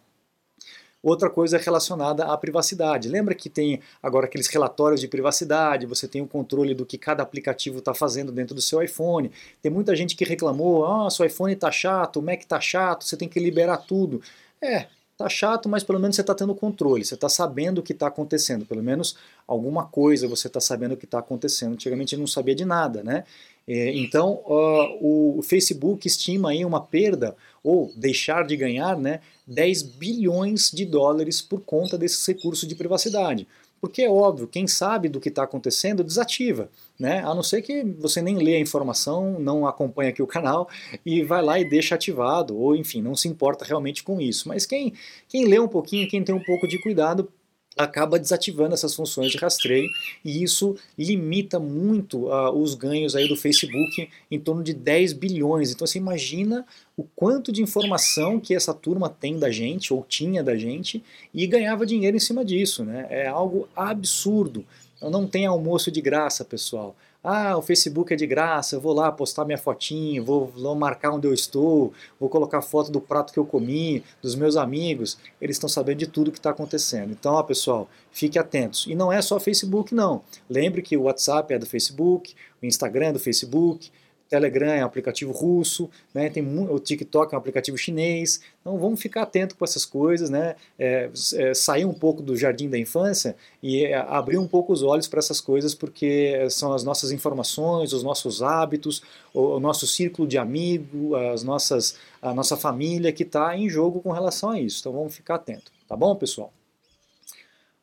Outra 1.02 1.30
coisa 1.30 1.56
é 1.56 1.60
relacionada 1.60 2.24
à 2.24 2.36
privacidade. 2.36 3.08
Lembra 3.08 3.34
que 3.34 3.48
tem 3.48 3.80
agora 4.02 4.26
aqueles 4.26 4.48
relatórios 4.48 5.00
de 5.00 5.06
privacidade, 5.06 5.86
você 5.86 6.08
tem 6.08 6.20
o 6.20 6.26
controle 6.26 6.74
do 6.74 6.84
que 6.84 6.98
cada 6.98 7.22
aplicativo 7.22 7.78
está 7.78 7.94
fazendo 7.94 8.32
dentro 8.32 8.54
do 8.54 8.60
seu 8.60 8.82
iPhone. 8.82 9.30
Tem 9.62 9.70
muita 9.70 9.94
gente 9.94 10.16
que 10.16 10.24
reclamou, 10.24 10.84
ah, 10.84 11.10
seu 11.10 11.24
iPhone 11.24 11.52
está 11.52 11.70
chato, 11.70 12.18
o 12.18 12.22
Mac 12.22 12.40
está 12.40 12.60
chato, 12.60 13.04
você 13.04 13.16
tem 13.16 13.28
que 13.28 13.38
liberar 13.38 13.78
tudo. 13.78 14.20
É, 14.60 14.88
tá 15.16 15.28
chato, 15.28 15.68
mas 15.68 15.84
pelo 15.84 16.00
menos 16.00 16.16
você 16.16 16.22
está 16.22 16.34
tendo 16.34 16.54
controle, 16.54 17.04
você 17.04 17.14
está 17.14 17.28
sabendo 17.28 17.78
o 17.78 17.82
que 17.82 17.92
está 17.92 18.08
acontecendo, 18.08 18.66
pelo 18.66 18.82
menos 18.82 19.16
alguma 19.46 19.84
coisa 19.86 20.26
você 20.26 20.48
está 20.48 20.60
sabendo 20.60 20.94
o 20.94 20.96
que 20.96 21.04
está 21.04 21.20
acontecendo. 21.20 21.74
Antigamente 21.74 22.16
não 22.16 22.26
sabia 22.26 22.54
de 22.54 22.64
nada, 22.64 23.04
né? 23.04 23.24
É, 23.68 23.92
então, 23.92 24.40
o 24.46 25.40
Facebook 25.42 26.08
estima 26.08 26.50
aí 26.50 26.64
uma 26.64 26.80
perda, 26.80 27.36
ou 27.62 27.92
deixar 27.94 28.46
de 28.46 28.56
ganhar, 28.56 28.96
né, 28.96 29.20
10 29.46 29.82
bilhões 29.82 30.70
de 30.70 30.86
dólares 30.86 31.42
por 31.42 31.60
conta 31.60 31.98
desses 31.98 32.26
recursos 32.26 32.66
de 32.66 32.74
privacidade. 32.74 33.46
Porque 33.80 34.02
é 34.02 34.10
óbvio, 34.10 34.48
quem 34.48 34.66
sabe 34.66 35.08
do 35.08 35.20
que 35.20 35.28
está 35.28 35.44
acontecendo 35.44 36.02
desativa, 36.02 36.68
né? 36.98 37.20
A 37.20 37.32
não 37.32 37.44
ser 37.44 37.62
que 37.62 37.84
você 37.84 38.20
nem 38.20 38.36
lê 38.36 38.56
a 38.56 38.60
informação, 38.60 39.38
não 39.38 39.66
acompanha 39.66 40.10
aqui 40.10 40.20
o 40.20 40.26
canal 40.26 40.68
e 41.06 41.22
vai 41.22 41.40
lá 41.42 41.60
e 41.60 41.68
deixa 41.68 41.94
ativado, 41.94 42.58
ou 42.58 42.74
enfim, 42.74 43.00
não 43.00 43.14
se 43.14 43.28
importa 43.28 43.64
realmente 43.64 44.02
com 44.02 44.20
isso. 44.20 44.48
Mas 44.48 44.66
quem, 44.66 44.94
quem 45.28 45.46
lê 45.46 45.60
um 45.60 45.68
pouquinho, 45.68 46.08
quem 46.08 46.24
tem 46.24 46.34
um 46.34 46.42
pouco 46.42 46.66
de 46.66 46.80
cuidado, 46.82 47.30
acaba 47.78 48.18
desativando 48.18 48.74
essas 48.74 48.94
funções 48.94 49.30
de 49.30 49.38
rastreio 49.38 49.88
e 50.24 50.42
isso 50.42 50.76
limita 50.98 51.60
muito 51.60 52.26
uh, 52.26 52.50
os 52.50 52.74
ganhos 52.74 53.14
aí 53.14 53.28
do 53.28 53.36
Facebook 53.36 54.10
em 54.30 54.38
torno 54.38 54.62
de 54.62 54.74
10 54.74 55.12
bilhões. 55.12 55.70
Então 55.70 55.86
você 55.86 55.96
imagina 55.96 56.66
o 56.96 57.04
quanto 57.14 57.52
de 57.52 57.62
informação 57.62 58.40
que 58.40 58.54
essa 58.54 58.74
turma 58.74 59.08
tem 59.08 59.38
da 59.38 59.50
gente 59.50 59.94
ou 59.94 60.04
tinha 60.06 60.42
da 60.42 60.56
gente 60.56 61.02
e 61.32 61.46
ganhava 61.46 61.86
dinheiro 61.86 62.16
em 62.16 62.20
cima 62.20 62.44
disso, 62.44 62.84
né? 62.84 63.06
É 63.08 63.28
algo 63.28 63.68
absurdo. 63.76 64.66
Não 65.00 65.26
tem 65.26 65.46
almoço 65.46 65.92
de 65.92 66.00
graça, 66.00 66.44
pessoal. 66.44 66.96
Ah, 67.22 67.56
o 67.56 67.62
Facebook 67.62 68.12
é 68.14 68.16
de 68.16 68.26
graça, 68.26 68.76
eu 68.76 68.80
vou 68.80 68.94
lá 68.94 69.10
postar 69.10 69.44
minha 69.44 69.58
fotinho, 69.58 70.24
vou, 70.24 70.46
vou 70.46 70.74
marcar 70.76 71.10
onde 71.10 71.26
eu 71.26 71.34
estou, 71.34 71.92
vou 72.18 72.28
colocar 72.28 72.62
foto 72.62 72.92
do 72.92 73.00
prato 73.00 73.32
que 73.32 73.38
eu 73.38 73.44
comi, 73.44 74.04
dos 74.22 74.36
meus 74.36 74.56
amigos. 74.56 75.18
Eles 75.40 75.56
estão 75.56 75.68
sabendo 75.68 75.98
de 75.98 76.06
tudo 76.06 76.30
que 76.30 76.38
está 76.38 76.50
acontecendo. 76.50 77.10
Então, 77.10 77.34
ó, 77.34 77.42
pessoal, 77.42 77.88
fique 78.12 78.38
atentos. 78.38 78.86
E 78.86 78.94
não 78.94 79.12
é 79.12 79.20
só 79.20 79.40
Facebook, 79.40 79.92
não. 79.92 80.22
Lembre 80.48 80.80
que 80.80 80.96
o 80.96 81.02
WhatsApp 81.02 81.52
é 81.52 81.58
do 81.58 81.66
Facebook, 81.66 82.34
o 82.62 82.66
Instagram 82.66 83.08
é 83.08 83.12
do 83.12 83.18
Facebook, 83.18 83.90
Telegram 84.28 84.72
é 84.72 84.82
um 84.82 84.86
aplicativo 84.86 85.32
russo, 85.32 85.90
né? 86.12 86.28
tem 86.28 86.44
o 86.68 86.78
TikTok 86.78 87.32
é 87.32 87.36
um 87.36 87.40
aplicativo 87.40 87.76
chinês. 87.78 88.40
Então 88.60 88.78
vamos 88.78 89.00
ficar 89.00 89.22
atento 89.22 89.56
com 89.56 89.64
essas 89.64 89.84
coisas, 89.86 90.28
né? 90.28 90.54
É, 90.78 91.10
é, 91.34 91.54
sair 91.54 91.84
um 91.84 91.94
pouco 91.94 92.22
do 92.22 92.36
jardim 92.36 92.68
da 92.68 92.78
infância 92.78 93.34
e 93.62 93.84
é, 93.84 93.94
abrir 93.94 94.38
um 94.38 94.46
pouco 94.46 94.72
os 94.72 94.82
olhos 94.82 95.08
para 95.08 95.18
essas 95.18 95.40
coisas, 95.40 95.74
porque 95.74 96.46
são 96.50 96.72
as 96.72 96.84
nossas 96.84 97.10
informações, 97.10 97.92
os 97.92 98.02
nossos 98.02 98.42
hábitos, 98.42 99.02
o, 99.32 99.56
o 99.56 99.60
nosso 99.60 99.86
círculo 99.86 100.28
de 100.28 100.36
amigo, 100.36 101.16
as 101.16 101.42
nossas, 101.42 101.96
a 102.20 102.34
nossa 102.34 102.56
família 102.56 103.12
que 103.12 103.22
está 103.22 103.56
em 103.56 103.68
jogo 103.68 104.00
com 104.00 104.12
relação 104.12 104.50
a 104.50 104.60
isso. 104.60 104.80
Então 104.80 104.92
vamos 104.92 105.14
ficar 105.14 105.36
atento, 105.36 105.72
tá 105.88 105.96
bom, 105.96 106.14
pessoal? 106.14 106.52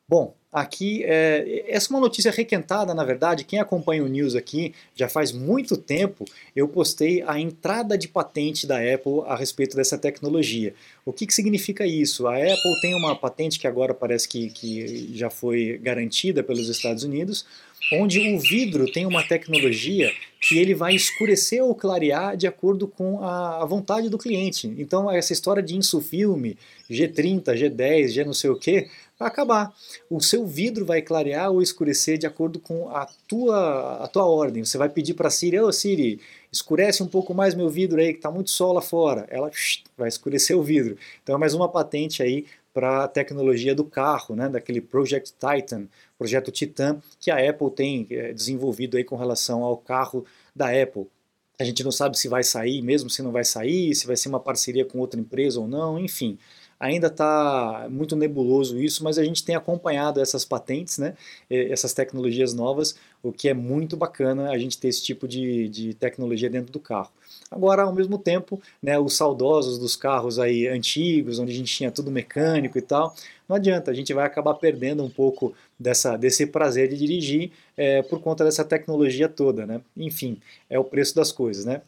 Bom, 0.08 0.34
aqui, 0.56 1.04
é, 1.04 1.64
essa 1.68 1.92
é 1.92 1.94
uma 1.94 2.00
notícia 2.00 2.30
requentada, 2.30 2.94
na 2.94 3.04
verdade, 3.04 3.44
quem 3.44 3.60
acompanha 3.60 4.02
o 4.02 4.08
News 4.08 4.34
aqui 4.34 4.72
já 4.94 5.06
faz 5.06 5.30
muito 5.30 5.76
tempo, 5.76 6.24
eu 6.54 6.66
postei 6.66 7.22
a 7.26 7.38
entrada 7.38 7.98
de 7.98 8.08
patente 8.08 8.66
da 8.66 8.76
Apple 8.78 9.20
a 9.26 9.36
respeito 9.36 9.76
dessa 9.76 9.98
tecnologia. 9.98 10.72
O 11.06 11.12
que, 11.12 11.24
que 11.24 11.32
significa 11.32 11.86
isso? 11.86 12.26
A 12.26 12.34
Apple 12.34 12.80
tem 12.82 12.92
uma 12.96 13.14
patente 13.14 13.60
que 13.60 13.66
agora 13.68 13.94
parece 13.94 14.28
que, 14.28 14.50
que 14.50 15.16
já 15.16 15.30
foi 15.30 15.78
garantida 15.80 16.42
pelos 16.42 16.68
Estados 16.68 17.04
Unidos, 17.04 17.46
onde 17.92 18.34
o 18.34 18.40
vidro 18.40 18.90
tem 18.90 19.06
uma 19.06 19.22
tecnologia 19.22 20.12
que 20.40 20.58
ele 20.58 20.74
vai 20.74 20.96
escurecer 20.96 21.62
ou 21.62 21.76
clarear 21.76 22.36
de 22.36 22.48
acordo 22.48 22.88
com 22.88 23.22
a, 23.22 23.64
vontade 23.64 24.08
do 24.08 24.18
cliente. 24.18 24.66
Então 24.78 25.08
essa 25.08 25.32
história 25.32 25.62
de 25.62 25.76
insufilme, 25.76 26.58
G30, 26.90 27.44
G10, 27.54 28.08
G 28.08 28.24
não 28.24 28.32
sei 28.32 28.50
o 28.50 28.58
que, 28.58 28.88
vai 29.16 29.28
acabar. 29.28 29.72
O 30.10 30.20
seu 30.20 30.44
vidro 30.44 30.84
vai 30.84 31.02
clarear 31.02 31.52
ou 31.52 31.62
escurecer 31.62 32.18
de 32.18 32.26
acordo 32.26 32.58
com 32.58 32.88
a 32.90 33.06
tua, 33.28 34.04
a 34.04 34.08
tua 34.08 34.24
ordem. 34.24 34.64
Você 34.64 34.76
vai 34.76 34.88
pedir 34.88 35.14
para 35.14 35.28
a 35.28 35.30
Siri, 35.30 35.60
ô 35.60 35.68
oh, 35.68 35.72
Siri, 35.72 36.20
escurece 36.56 37.02
um 37.02 37.08
pouco 37.08 37.34
mais 37.34 37.54
meu 37.54 37.68
vidro 37.68 38.00
aí, 38.00 38.12
que 38.12 38.18
está 38.18 38.30
muito 38.30 38.50
sol 38.50 38.72
lá 38.72 38.80
fora. 38.80 39.26
Ela 39.30 39.50
vai 39.96 40.08
escurecer 40.08 40.56
o 40.56 40.62
vidro. 40.62 40.96
Então 41.22 41.34
é 41.34 41.38
mais 41.38 41.54
uma 41.54 41.68
patente 41.68 42.22
aí 42.22 42.46
para 42.72 43.04
a 43.04 43.08
tecnologia 43.08 43.74
do 43.74 43.84
carro, 43.84 44.36
né, 44.36 44.50
daquele 44.50 44.82
Project 44.82 45.32
Titan, 45.32 45.86
projeto 46.18 46.50
Titan, 46.50 47.00
que 47.18 47.30
a 47.30 47.48
Apple 47.48 47.70
tem 47.70 48.06
é, 48.10 48.34
desenvolvido 48.34 48.98
aí 48.98 49.04
com 49.04 49.16
relação 49.16 49.62
ao 49.62 49.78
carro 49.78 50.26
da 50.54 50.68
Apple. 50.68 51.06
A 51.58 51.64
gente 51.64 51.82
não 51.82 51.90
sabe 51.90 52.18
se 52.18 52.28
vai 52.28 52.44
sair, 52.44 52.82
mesmo 52.82 53.08
se 53.08 53.22
não 53.22 53.32
vai 53.32 53.44
sair, 53.44 53.94
se 53.94 54.06
vai 54.06 54.14
ser 54.14 54.28
uma 54.28 54.38
parceria 54.38 54.84
com 54.84 54.98
outra 54.98 55.18
empresa 55.18 55.58
ou 55.58 55.66
não, 55.66 55.98
enfim. 55.98 56.38
Ainda 56.78 57.06
está 57.06 57.86
muito 57.90 58.14
nebuloso 58.14 58.78
isso, 58.78 59.02
mas 59.02 59.18
a 59.18 59.24
gente 59.24 59.42
tem 59.44 59.54
acompanhado 59.54 60.20
essas 60.20 60.44
patentes, 60.44 60.98
né, 60.98 61.14
essas 61.48 61.94
tecnologias 61.94 62.52
novas, 62.52 62.96
o 63.22 63.32
que 63.32 63.48
é 63.48 63.54
muito 63.54 63.96
bacana 63.96 64.50
a 64.50 64.58
gente 64.58 64.78
ter 64.78 64.88
esse 64.88 65.02
tipo 65.02 65.26
de, 65.26 65.68
de 65.68 65.94
tecnologia 65.94 66.50
dentro 66.50 66.70
do 66.72 66.78
carro. 66.78 67.10
Agora, 67.50 67.82
ao 67.82 67.94
mesmo 67.94 68.18
tempo, 68.18 68.60
né, 68.82 68.98
os 68.98 69.16
saudosos 69.16 69.78
dos 69.78 69.96
carros 69.96 70.38
aí 70.38 70.66
antigos, 70.68 71.38
onde 71.38 71.52
a 71.52 71.54
gente 71.54 71.74
tinha 71.74 71.90
tudo 71.90 72.10
mecânico 72.10 72.76
e 72.76 72.82
tal, 72.82 73.14
não 73.48 73.56
adianta, 73.56 73.90
a 73.90 73.94
gente 73.94 74.12
vai 74.12 74.26
acabar 74.26 74.54
perdendo 74.54 75.02
um 75.04 75.10
pouco 75.10 75.54
dessa, 75.78 76.16
desse 76.16 76.46
prazer 76.46 76.88
de 76.88 76.96
dirigir 76.96 77.52
é, 77.76 78.02
por 78.02 78.20
conta 78.20 78.44
dessa 78.44 78.64
tecnologia 78.64 79.28
toda, 79.28 79.64
né? 79.64 79.80
Enfim, 79.96 80.40
é 80.68 80.78
o 80.78 80.84
preço 80.84 81.14
das 81.14 81.30
coisas, 81.32 81.64
né? 81.64 81.82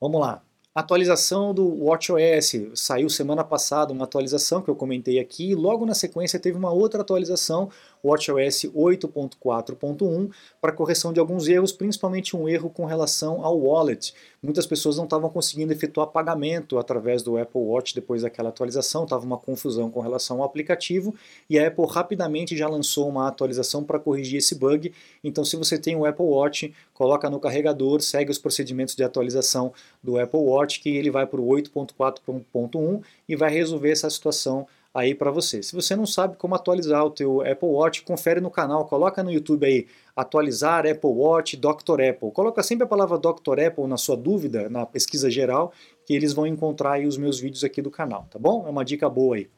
Vamos 0.00 0.20
lá. 0.20 0.45
Atualização 0.76 1.54
do 1.54 1.84
WatchOS, 1.86 2.72
saiu 2.74 3.08
semana 3.08 3.42
passada 3.42 3.94
uma 3.94 4.04
atualização 4.04 4.60
que 4.60 4.68
eu 4.68 4.76
comentei 4.76 5.18
aqui, 5.18 5.54
logo 5.54 5.86
na 5.86 5.94
sequência 5.94 6.38
teve 6.38 6.58
uma 6.58 6.70
outra 6.70 7.00
atualização, 7.00 7.70
WatchOS 8.06 8.66
8.4.1 8.74 10.30
para 10.60 10.72
correção 10.72 11.12
de 11.12 11.20
alguns 11.20 11.48
erros, 11.48 11.72
principalmente 11.72 12.36
um 12.36 12.48
erro 12.48 12.70
com 12.70 12.84
relação 12.84 13.44
ao 13.44 13.58
wallet. 13.58 14.14
Muitas 14.42 14.66
pessoas 14.66 14.96
não 14.96 15.04
estavam 15.04 15.28
conseguindo 15.28 15.72
efetuar 15.72 16.06
pagamento 16.08 16.78
através 16.78 17.22
do 17.22 17.36
Apple 17.36 17.60
Watch 17.60 17.94
depois 17.94 18.22
daquela 18.22 18.50
atualização, 18.50 19.04
estava 19.04 19.24
uma 19.24 19.38
confusão 19.38 19.90
com 19.90 20.00
relação 20.00 20.38
ao 20.38 20.44
aplicativo 20.44 21.14
e 21.50 21.58
a 21.58 21.66
Apple 21.66 21.86
rapidamente 21.86 22.56
já 22.56 22.68
lançou 22.68 23.08
uma 23.08 23.26
atualização 23.26 23.82
para 23.82 23.98
corrigir 23.98 24.38
esse 24.38 24.54
bug. 24.54 24.92
Então, 25.24 25.44
se 25.44 25.56
você 25.56 25.76
tem 25.78 25.96
o 25.96 26.04
Apple 26.04 26.24
Watch, 26.24 26.72
coloca 26.94 27.28
no 27.28 27.40
carregador, 27.40 28.00
segue 28.00 28.30
os 28.30 28.38
procedimentos 28.38 28.94
de 28.94 29.02
atualização 29.02 29.72
do 30.02 30.18
Apple 30.18 30.40
Watch, 30.40 30.80
que 30.80 30.96
ele 30.96 31.10
vai 31.10 31.26
para 31.26 31.40
o 31.40 31.46
8.4.1 31.46 33.02
e 33.28 33.34
vai 33.34 33.50
resolver 33.50 33.90
essa 33.90 34.08
situação 34.08 34.66
aí 34.96 35.14
para 35.14 35.30
você. 35.30 35.62
Se 35.62 35.74
você 35.74 35.94
não 35.94 36.06
sabe 36.06 36.36
como 36.36 36.54
atualizar 36.54 37.04
o 37.04 37.10
teu 37.10 37.42
Apple 37.42 37.68
Watch, 37.68 38.02
confere 38.02 38.40
no 38.40 38.50
canal, 38.50 38.86
coloca 38.86 39.22
no 39.22 39.30
YouTube 39.30 39.66
aí 39.66 39.86
atualizar 40.16 40.86
Apple 40.86 41.10
Watch 41.10 41.56
Dr. 41.56 42.00
Apple. 42.08 42.30
Coloca 42.32 42.62
sempre 42.62 42.84
a 42.84 42.88
palavra 42.88 43.18
Dr. 43.18 43.60
Apple 43.66 43.86
na 43.86 43.98
sua 43.98 44.16
dúvida, 44.16 44.70
na 44.70 44.86
pesquisa 44.86 45.30
geral, 45.30 45.70
que 46.06 46.14
eles 46.14 46.32
vão 46.32 46.46
encontrar 46.46 46.92
aí 46.92 47.06
os 47.06 47.18
meus 47.18 47.38
vídeos 47.38 47.62
aqui 47.62 47.82
do 47.82 47.90
canal, 47.90 48.26
tá 48.30 48.38
bom? 48.38 48.66
É 48.66 48.70
uma 48.70 48.84
dica 48.84 49.08
boa 49.10 49.36
aí. 49.36 49.50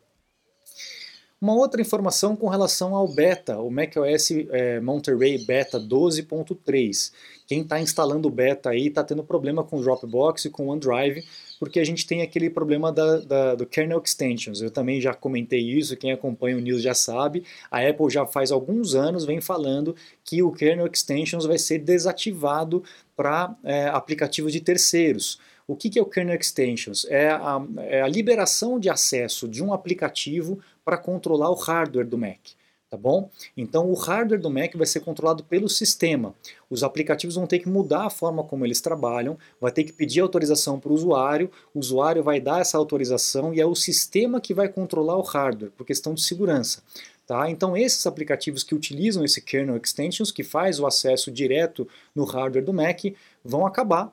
Uma 1.41 1.55
outra 1.55 1.81
informação 1.81 2.35
com 2.35 2.49
relação 2.49 2.97
ao 2.97 3.07
beta, 3.07 3.61
o 3.61 3.71
macOS 3.71 4.33
é, 4.51 4.81
Monterey 4.81 5.39
Beta 5.47 5.79
12.3. 5.79 7.13
Quem 7.47 7.63
está 7.63 7.81
instalando 7.81 8.27
o 8.27 8.31
beta 8.31 8.71
aí 8.71 8.89
está 8.89 9.05
tendo 9.05 9.23
problema 9.23 9.63
com 9.63 9.77
o 9.79 9.81
Dropbox 9.81 10.47
e 10.47 10.51
com 10.51 10.67
o 10.67 10.71
OneDrive, 10.71 11.25
porque 11.59 11.81
a 11.81 11.85
gente 11.85 12.07
tem 12.07 12.23
aquele 12.23 12.49
problema 12.49 12.93
da, 12.93 13.19
da, 13.19 13.55
do 13.55 13.67
kernel 13.67 14.01
extensions. 14.05 14.61
Eu 14.61 14.71
também 14.71 15.01
já 15.01 15.13
comentei 15.15 15.61
isso, 15.61 15.97
quem 15.97 16.13
acompanha 16.13 16.57
o 16.57 16.61
news 16.61 16.83
já 16.83 16.95
sabe. 16.95 17.45
A 17.71 17.81
Apple 17.87 18.11
já 18.11 18.27
faz 18.27 18.51
alguns 18.53 18.95
anos 18.95 19.25
vem 19.25 19.41
falando 19.41 19.95
que 20.25 20.43
o 20.43 20.53
kernel 20.53 20.89
extensions 20.93 21.45
vai 21.45 21.59
ser 21.59 21.79
desativado 21.79 22.83
para 23.17 23.55
é, 23.65 23.87
aplicativos 23.89 24.53
de 24.53 24.61
terceiros. 24.61 25.41
O 25.67 25.77
que, 25.77 25.91
que 25.91 25.99
é 25.99 26.03
o 26.03 26.07
kernel 26.07 26.37
extensions? 26.37 27.07
É 27.11 27.29
a, 27.31 27.61
é 27.79 28.03
a 28.03 28.09
liberação 28.09 28.79
de 28.79 28.89
acesso 28.89 29.49
de 29.49 29.63
um 29.63 29.73
aplicativo 29.73 30.59
para 30.85 30.97
controlar 30.97 31.51
o 31.51 31.55
hardware 31.55 32.07
do 32.07 32.17
Mac 32.17 32.58
tá 32.91 32.97
bom? 32.97 33.31
Então 33.57 33.91
o 33.91 33.95
hardware 33.95 34.41
do 34.41 34.51
Mac 34.51 34.75
vai 34.75 34.87
ser 34.87 35.01
controlado 35.01 35.45
pelo 35.45 35.69
sistema. 35.69 36.35
Os 36.71 36.83
aplicativos 36.83 37.37
vão 37.37 37.47
ter 37.47 37.59
que 37.59 37.69
mudar 37.69 38.07
a 38.07 38.11
forma 38.11 38.43
como 38.43 38.65
eles 38.65 38.81
trabalham, 38.81 39.39
vai 39.61 39.71
ter 39.71 39.85
que 39.85 39.93
pedir 39.93 40.21
autorização 40.21 40.81
para 40.81 40.91
o 40.91 40.95
usuário, 40.95 41.51
o 41.75 41.79
usuário 41.79 42.23
vai 42.23 42.41
dar 42.41 42.61
essa 42.61 42.79
autorização 42.79 43.53
e 43.53 43.61
é 43.61 43.67
o 43.67 43.75
sistema 43.75 44.41
que 44.41 44.55
vai 44.55 44.69
controlar 44.69 45.17
o 45.17 45.23
hardware, 45.23 45.73
por 45.73 45.85
questão 45.85 46.15
de 46.15 46.23
segurança. 46.23 46.83
Tá? 47.27 47.51
Então 47.51 47.77
esses 47.77 48.07
aplicativos 48.07 48.63
que 48.63 48.75
utilizam 48.75 49.23
esse 49.23 49.43
kernel 49.43 49.77
extensions, 49.77 50.33
que 50.33 50.43
faz 50.43 50.81
o 50.81 50.87
acesso 50.87 51.31
direto 51.31 51.87
no 52.15 52.25
hardware 52.25 52.65
do 52.65 52.73
Mac, 52.73 53.01
vão 53.45 53.67
acabar. 53.67 54.11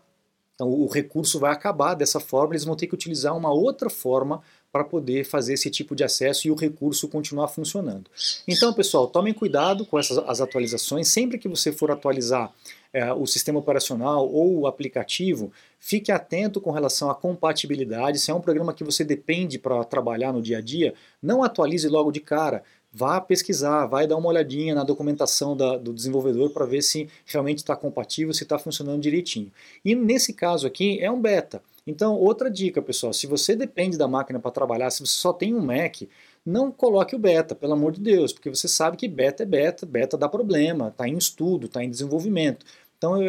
Então 0.53 0.69
o 0.69 0.87
recurso 0.87 1.39
vai 1.39 1.51
acabar 1.53 1.93
dessa 1.93 2.19
forma, 2.19 2.53
eles 2.53 2.65
vão 2.65 2.75
ter 2.75 2.87
que 2.87 2.93
utilizar 2.93 3.35
uma 3.35 3.53
outra 3.53 3.89
forma 3.89 4.41
para 4.75 4.83
poder 4.83 5.23
fazer 5.23 5.53
esse 5.53 5.69
tipo 5.69 5.95
de 5.95 6.03
acesso 6.03 6.49
e 6.49 6.51
o 6.51 6.53
recurso 6.53 7.07
continuar 7.07 7.47
funcionando. 7.47 8.11
Então, 8.45 8.73
pessoal, 8.73 9.07
tomem 9.07 9.33
cuidado 9.33 9.85
com 9.85 9.97
essas 9.97 10.17
as 10.17 10.41
atualizações. 10.41 11.07
Sempre 11.07 11.37
que 11.37 11.47
você 11.47 11.71
for 11.71 11.91
atualizar 11.91 12.51
é, 12.91 13.13
o 13.13 13.25
sistema 13.25 13.57
operacional 13.57 14.29
ou 14.29 14.59
o 14.59 14.67
aplicativo, 14.67 15.49
fique 15.79 16.11
atento 16.11 16.59
com 16.59 16.71
relação 16.71 17.09
à 17.09 17.15
compatibilidade. 17.15 18.19
Se 18.19 18.31
é 18.31 18.33
um 18.33 18.41
programa 18.41 18.73
que 18.73 18.83
você 18.83 19.05
depende 19.05 19.57
para 19.57 19.81
trabalhar 19.85 20.33
no 20.33 20.41
dia 20.41 20.57
a 20.57 20.61
dia, 20.61 20.93
não 21.23 21.41
atualize 21.41 21.87
logo 21.87 22.11
de 22.11 22.19
cara 22.19 22.61
vá 22.95 23.19
pesquisar, 23.19 23.85
vai 23.87 24.07
dar 24.07 24.15
uma 24.15 24.29
olhadinha 24.29 24.73
na 24.73 24.85
documentação 24.85 25.55
da, 25.55 25.77
do 25.77 25.93
desenvolvedor 25.93 26.51
para 26.51 26.65
ver 26.65 26.81
se 26.81 27.09
realmente 27.25 27.57
está 27.57 27.75
compatível, 27.75 28.33
se 28.33 28.43
está 28.43 28.57
funcionando 28.57 29.01
direitinho. 29.01 29.51
E 29.83 29.93
nesse 29.93 30.31
caso 30.31 30.65
aqui 30.65 30.97
é 31.01 31.11
um 31.11 31.19
beta. 31.19 31.61
Então, 31.85 32.15
outra 32.15 32.49
dica, 32.49 32.81
pessoal, 32.81 33.11
se 33.11 33.27
você 33.27 33.53
depende 33.53 33.97
da 33.97 34.07
máquina 34.07 34.39
para 34.39 34.49
trabalhar, 34.49 34.89
se 34.89 35.05
você 35.05 35.11
só 35.11 35.33
tem 35.33 35.53
um 35.53 35.61
Mac, 35.61 36.03
não 36.45 36.71
coloque 36.71 37.15
o 37.15 37.19
beta, 37.19 37.53
pelo 37.53 37.73
amor 37.73 37.91
de 37.91 37.99
Deus, 37.99 38.31
porque 38.31 38.49
você 38.49 38.67
sabe 38.67 38.95
que 38.95 39.07
beta 39.07 39.43
é 39.43 39.45
beta, 39.45 39.85
beta 39.85 40.17
dá 40.17 40.29
problema, 40.29 40.87
está 40.87 41.07
em 41.07 41.17
estudo, 41.17 41.65
está 41.65 41.83
em 41.83 41.89
desenvolvimento. 41.89 42.65
Então, 42.97 43.19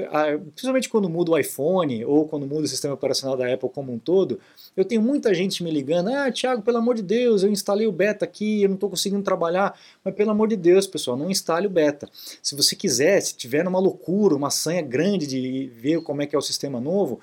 principalmente 0.54 0.88
quando 0.88 1.08
muda 1.08 1.32
o 1.32 1.38
iPhone 1.38 2.04
ou 2.04 2.26
quando 2.26 2.46
muda 2.46 2.62
o 2.62 2.68
sistema 2.68 2.94
operacional 2.94 3.36
da 3.36 3.52
Apple 3.52 3.68
como 3.68 3.92
um 3.92 3.98
todo, 3.98 4.38
eu 4.76 4.84
tenho 4.84 5.02
muita 5.02 5.34
gente 5.34 5.62
me 5.62 5.70
ligando, 5.70 6.08
ah, 6.08 6.30
Thiago, 6.30 6.62
pelo 6.62 6.78
amor 6.78 6.94
de 6.94 7.02
Deus, 7.02 7.42
eu 7.42 7.50
instalei 7.50 7.86
o 7.86 7.92
beta 7.92 8.24
aqui, 8.24 8.62
eu 8.62 8.68
não 8.68 8.76
estou 8.76 8.88
conseguindo 8.88 9.22
trabalhar, 9.22 9.78
mas 10.04 10.14
pelo 10.14 10.30
amor 10.30 10.48
de 10.48 10.56
Deus, 10.56 10.86
pessoal, 10.86 11.16
não 11.16 11.30
instale 11.30 11.66
o 11.66 11.70
beta. 11.70 12.08
Se 12.42 12.54
você 12.54 12.76
quiser, 12.76 13.20
se 13.20 13.36
tiver 13.36 13.66
uma 13.66 13.80
loucura, 13.80 14.34
uma 14.34 14.50
sanha 14.50 14.82
grande 14.82 15.26
de 15.26 15.70
ver 15.74 16.00
como 16.02 16.22
é 16.22 16.26
que 16.26 16.36
é 16.36 16.38
o 16.38 16.42
sistema 16.42 16.80
novo, 16.80 17.20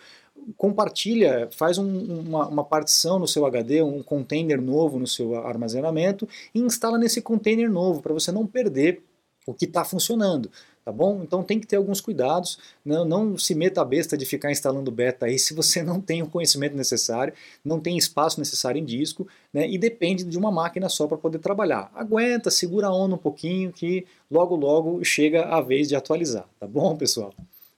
compartilha, 0.57 1.47
faz 1.51 1.77
um, 1.77 2.19
uma, 2.19 2.47
uma, 2.47 2.63
partição 2.63 3.17
no 3.17 3.27
seu 3.27 3.45
HD, 3.45 3.81
um 3.81 4.03
container 4.03 4.61
novo 4.61 4.99
no 4.99 5.07
seu 5.07 5.35
armazenamento 5.35 6.27
e 6.53 6.59
instala 6.59 6.97
nesse 6.97 7.21
container 7.21 7.69
novo 7.69 8.01
para 8.01 8.13
você 8.13 8.31
não 8.31 8.45
perder 8.45 9.01
o 9.45 9.53
que 9.53 9.65
está 9.65 9.83
funcionando. 9.83 10.49
Tá 10.85 10.91
bom? 10.91 11.21
Então 11.23 11.41
tem 11.41 11.61
que 11.61 11.65
ter 11.65 11.77
alguns 11.77 12.01
cuidados, 12.01 12.59
não, 12.83 13.05
não 13.05 13.37
se 13.37 13.55
meta 13.55 13.81
a 13.81 13.85
besta 13.85 14.17
de 14.17 14.25
ficar 14.25 14.51
instalando 14.51 14.91
beta 14.91 15.27
aí 15.27 15.39
se 15.39 15.53
você 15.53 15.81
não 15.81 16.01
tem 16.01 16.21
o 16.21 16.27
conhecimento 16.27 16.75
necessário, 16.75 17.33
não 17.63 17.79
tem 17.79 17.97
espaço 17.97 18.37
necessário 18.37 18.79
em 18.79 18.83
disco, 18.83 19.25
né, 19.53 19.65
e 19.65 19.77
depende 19.77 20.25
de 20.25 20.37
uma 20.37 20.51
máquina 20.51 20.89
só 20.89 21.07
para 21.07 21.17
poder 21.17 21.39
trabalhar. 21.39 21.89
Aguenta, 21.95 22.51
segura 22.51 22.87
a 22.87 22.93
onda 22.93 23.15
um 23.15 23.17
pouquinho 23.17 23.71
que 23.71 24.05
logo 24.29 24.57
logo 24.57 25.01
chega 25.05 25.43
a 25.45 25.61
vez 25.61 25.87
de 25.87 25.95
atualizar, 25.95 26.49
tá 26.59 26.67
bom 26.67 26.97
pessoal? 26.97 27.33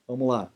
Vamos 0.08 0.26
lá. 0.26 0.55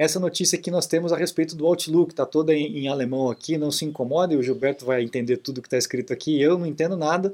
Essa 0.00 0.18
notícia 0.18 0.56
que 0.56 0.70
nós 0.70 0.86
temos 0.86 1.12
a 1.12 1.16
respeito 1.18 1.54
do 1.54 1.66
Outlook, 1.66 2.12
está 2.14 2.24
toda 2.24 2.54
em, 2.54 2.78
em, 2.78 2.88
alemão 2.88 3.28
aqui, 3.28 3.58
não 3.58 3.70
se 3.70 3.84
incomode, 3.84 4.34
o 4.34 4.42
Gilberto 4.42 4.86
vai 4.86 5.02
entender 5.02 5.36
tudo 5.36 5.60
que 5.60 5.66
está 5.66 5.76
escrito 5.76 6.10
aqui, 6.10 6.40
eu 6.40 6.58
não 6.58 6.64
entendo 6.64 6.96
nada, 6.96 7.30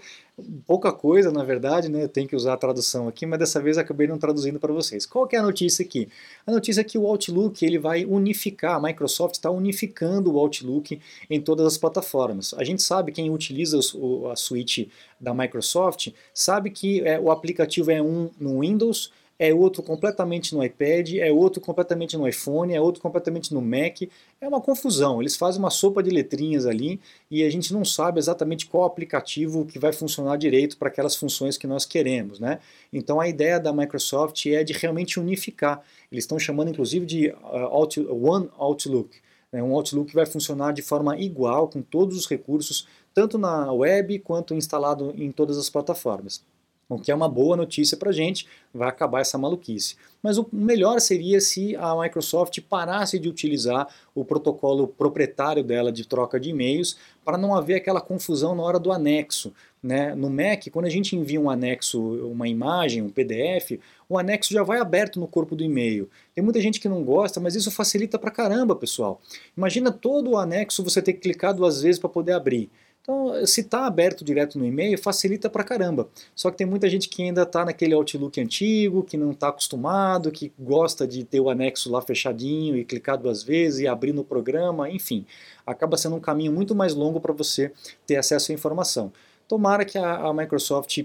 pouca 0.67 0.91
coisa 0.91 1.31
na 1.31 1.45
verdade, 1.45 1.89
né? 1.89 2.09
tem 2.09 2.27
que 2.27 2.35
usar 2.35 2.55
a 2.55 2.57
tradução 2.57 3.07
aqui, 3.07 3.25
mas 3.25 3.39
dessa 3.39 3.61
vez 3.61 3.79
acabei 3.79 4.09
não 4.09 4.19
traduzindo 4.19 4.59
para 4.59 4.73
vocês. 4.73 5.07
Qual 5.07 5.29
é 5.31 5.37
a 5.37 5.43
notícia 5.45 5.85
aqui? 5.85 6.09
A 6.45 6.51
notícia 6.51 6.81
é 6.81 6.85
que 6.85 6.99
o 6.99 7.07
Outlook 7.07 7.65
ele 7.65 7.79
vai 7.79 8.05
unificar, 8.05 8.75
a 8.75 8.81
Microsoft 8.81 9.35
está 9.37 9.49
unificando 9.49 10.33
o 10.33 10.37
Outlook 10.37 11.01
em 11.31 11.41
todas 11.41 11.67
as 11.69 11.79
plataformas. 11.79 12.53
A 12.55 12.65
gente 12.65 12.83
sabe, 12.83 13.13
quem 13.13 13.31
utiliza 13.31 13.79
a 13.79 14.35
suíte 14.35 14.91
da 15.21 15.33
Microsoft, 15.33 16.09
sabe 16.35 16.71
que 16.71 17.01
é, 17.03 17.17
o 17.17 17.31
aplicativo 17.31 17.93
é 17.93 18.03
um 18.03 18.29
no 18.41 18.59
Windows, 18.63 19.13
é 19.39 19.53
outro 19.53 19.83
completamente 19.83 20.55
no 20.55 20.65
iPad, 20.65 21.15
é 21.15 21.31
outro 21.31 21.61
completamente 21.61 22.17
no 22.17 22.27
iPhone, 22.27 22.75
é 22.75 22.81
outro 22.81 23.03
completamente 23.03 23.53
no 23.53 23.61
Mac. 23.61 24.03
É 24.41 24.49
uma 24.49 24.61
confusão. 24.61 25.21
Eles 25.21 25.37
fazem 25.37 25.59
uma 25.59 25.71
sopa 25.71 26.03
de 26.03 26.11
letrinhas 26.11 26.67
ali 26.67 27.01
e 27.31 27.45
a 27.45 27.51
gente 27.51 27.73
não 27.73 27.85
sabe 27.85 28.19
exatamente 28.19 28.67
qual 28.67 28.85
aplicativo 28.85 29.67
que 29.67 29.79
vai 29.79 29.93
funcionar 29.93 30.37
direito 30.37 30.79
para 30.79 30.89
aquelas 30.89 31.17
funções 31.17 31.59
que 31.59 31.67
nós 31.67 31.85
queremos. 31.85 32.41
Né? 32.41 32.59
Então 32.93 33.21
a 33.21 33.29
ideia 33.29 33.61
da 33.61 33.73
Microsoft 33.73 34.47
é 34.47 34.65
de 34.65 34.73
realmente 34.73 35.21
unificar. 35.21 35.83
Eles 36.11 36.25
estão 36.25 36.39
chamando 36.39 36.71
inclusive 36.71 37.05
de 37.05 37.29
uh, 37.29 38.27
One 38.27 38.49
Outlook. 38.57 39.19
Né? 39.53 39.63
Um 39.63 39.75
Outlook 39.75 40.09
que 40.09 40.15
vai 40.15 40.27
funcionar 40.27 40.73
de 40.73 40.83
forma 40.83 41.19
igual, 41.19 41.69
com 41.69 41.83
todos 41.83 42.17
os 42.17 42.27
recursos, 42.27 42.87
tanto 43.13 43.37
na 43.37 43.71
web 43.73 44.19
quanto 44.21 44.55
instalado 44.55 45.13
em 45.17 45.31
todas 45.31 45.59
as 45.59 45.69
plataformas. 45.69 46.43
O 46.89 46.99
que 46.99 47.11
é 47.11 47.15
uma 47.15 47.29
boa 47.29 47.57
notícia 47.57 47.97
para 47.97 48.11
a 48.11 48.13
gente, 48.13 48.47
vai 48.73 48.89
acabar 48.89 49.21
essa 49.21 49.37
maluquice. 49.37 49.97
Mas 50.23 50.39
o 50.39 50.47
melhor 50.53 51.01
seria 51.01 51.41
se 51.41 51.75
a 51.75 52.01
Microsoft 52.01 52.61
parasse 52.61 53.19
de 53.19 53.29
utilizar 53.29 53.89
o 54.15 54.25
protocolo 54.25 54.87
proprietário 54.87 55.65
dela 55.65 55.91
de 55.91 56.07
troca 56.07 56.39
de 56.39 56.51
e-mails 56.51 56.97
para 57.25 57.37
não 57.37 57.57
haver 57.57 57.75
aquela 57.75 58.01
confusão 58.01 58.55
na 58.55 58.63
hora 58.63 58.79
do 58.79 58.93
anexo. 58.93 59.53
Né? 59.83 60.15
No 60.15 60.31
Mac, 60.31 60.69
quando 60.71 60.87
a 60.87 60.91
gente 60.91 61.17
envia 61.17 61.41
um 61.41 61.51
anexo, 61.51 62.01
uma 62.29 62.47
imagem, 62.47 63.03
um 63.03 63.11
PDF, 63.11 63.81
o 64.09 64.17
anexo 64.17 64.53
já 64.53 64.63
vai 64.63 64.79
aberto 64.79 65.19
no 65.19 65.27
corpo 65.27 65.57
do 65.57 65.65
e-mail. 65.65 66.09
Tem 66.35 66.43
muita 66.43 66.61
gente 66.61 66.81
que 66.81 66.89
não 66.89 67.03
gosta, 67.03 67.41
mas 67.41 67.57
isso 67.57 67.71
facilita 67.71 68.17
pra 68.17 68.31
caramba, 68.31 68.77
pessoal. 68.77 69.21
Imagina 69.57 69.91
todo 69.91 70.31
o 70.31 70.37
anexo 70.37 70.85
você 70.85 71.03
ter 71.03 71.15
que 71.15 71.21
clicar 71.21 71.53
duas 71.53 71.83
vezes 71.83 71.99
para 71.99 72.09
poder 72.09 72.33
abrir. 72.33 72.71
Então, 73.07 73.47
se 73.47 73.61
está 73.61 73.87
aberto 73.87 74.25
direto 74.25 74.59
no 74.59 74.67
e-mail, 74.67 74.99
facilita 74.99 75.49
pra 75.49 75.63
caramba. 75.63 76.09
Só 76.35 76.51
que 76.51 76.57
tem 76.57 76.67
muita 76.67 76.91
gente 76.91 77.09
que 77.09 77.23
ainda 77.23 77.43
está 77.43 77.65
naquele 77.65 77.95
Outlook 77.95 78.41
antigo, 78.41 79.05
que 79.05 79.17
não 79.17 79.31
está 79.31 79.49
acostumado, 79.49 80.33
que 80.33 80.53
gosta 80.59 81.07
de 81.07 81.23
ter 81.23 81.39
o 81.39 81.49
anexo 81.49 81.89
lá 81.89 82.03
fechadinho 82.03 82.77
e 82.77 82.85
clicar 82.85 83.17
duas 83.17 83.45
vezes 83.45 83.79
e 83.79 83.87
abrir 83.87 84.13
no 84.13 84.25
programa, 84.25 84.91
enfim. 84.91 85.25
Acaba 85.65 85.97
sendo 85.97 86.17
um 86.17 86.21
caminho 86.21 86.51
muito 86.51 86.75
mais 86.75 86.95
longo 86.95 87.21
para 87.21 87.33
você 87.33 87.71
ter 88.05 88.17
acesso 88.17 88.51
à 88.51 88.55
informação. 88.57 89.13
Tomara 89.47 89.85
que 89.85 89.97
a, 89.97 90.17
a 90.17 90.35
Microsoft 90.35 91.05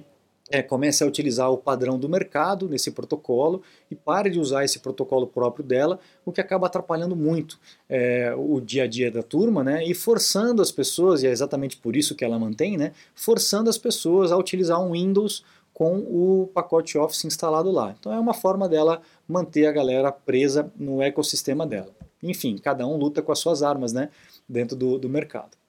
é, 0.51 0.61
comece 0.61 1.03
a 1.03 1.07
utilizar 1.07 1.49
o 1.51 1.57
padrão 1.57 1.97
do 1.97 2.09
mercado 2.09 2.67
nesse 2.67 2.91
protocolo 2.91 3.61
e 3.89 3.95
pare 3.95 4.29
de 4.29 4.39
usar 4.39 4.63
esse 4.65 4.79
protocolo 4.79 5.25
próprio 5.25 5.65
dela, 5.65 5.99
o 6.25 6.31
que 6.31 6.41
acaba 6.41 6.67
atrapalhando 6.67 7.15
muito 7.15 7.57
é, 7.89 8.33
o 8.37 8.59
dia 8.59 8.83
a 8.83 8.87
dia 8.87 9.09
da 9.09 9.23
turma, 9.23 9.63
né? 9.63 9.83
E 9.85 9.93
forçando 9.93 10.61
as 10.61 10.71
pessoas, 10.71 11.23
e 11.23 11.27
é 11.27 11.31
exatamente 11.31 11.77
por 11.77 11.95
isso 11.95 12.13
que 12.15 12.25
ela 12.25 12.37
mantém, 12.37 12.77
né? 12.77 12.91
Forçando 13.15 13.69
as 13.69 13.77
pessoas 13.77 14.31
a 14.31 14.37
utilizar 14.37 14.81
um 14.81 14.91
Windows 14.91 15.43
com 15.73 15.99
o 15.99 16.49
pacote 16.53 16.97
Office 16.97 17.23
instalado 17.25 17.71
lá. 17.71 17.95
Então 17.97 18.13
é 18.13 18.19
uma 18.19 18.33
forma 18.33 18.67
dela 18.67 19.01
manter 19.27 19.65
a 19.65 19.71
galera 19.71 20.11
presa 20.11 20.71
no 20.77 21.01
ecossistema 21.01 21.65
dela. 21.65 21.89
Enfim, 22.21 22.57
cada 22.57 22.85
um 22.85 22.97
luta 22.97 23.21
com 23.21 23.31
as 23.31 23.39
suas 23.39 23.63
armas, 23.63 23.93
né? 23.93 24.09
Dentro 24.47 24.75
do, 24.75 24.99
do 24.99 25.09
mercado. 25.09 25.60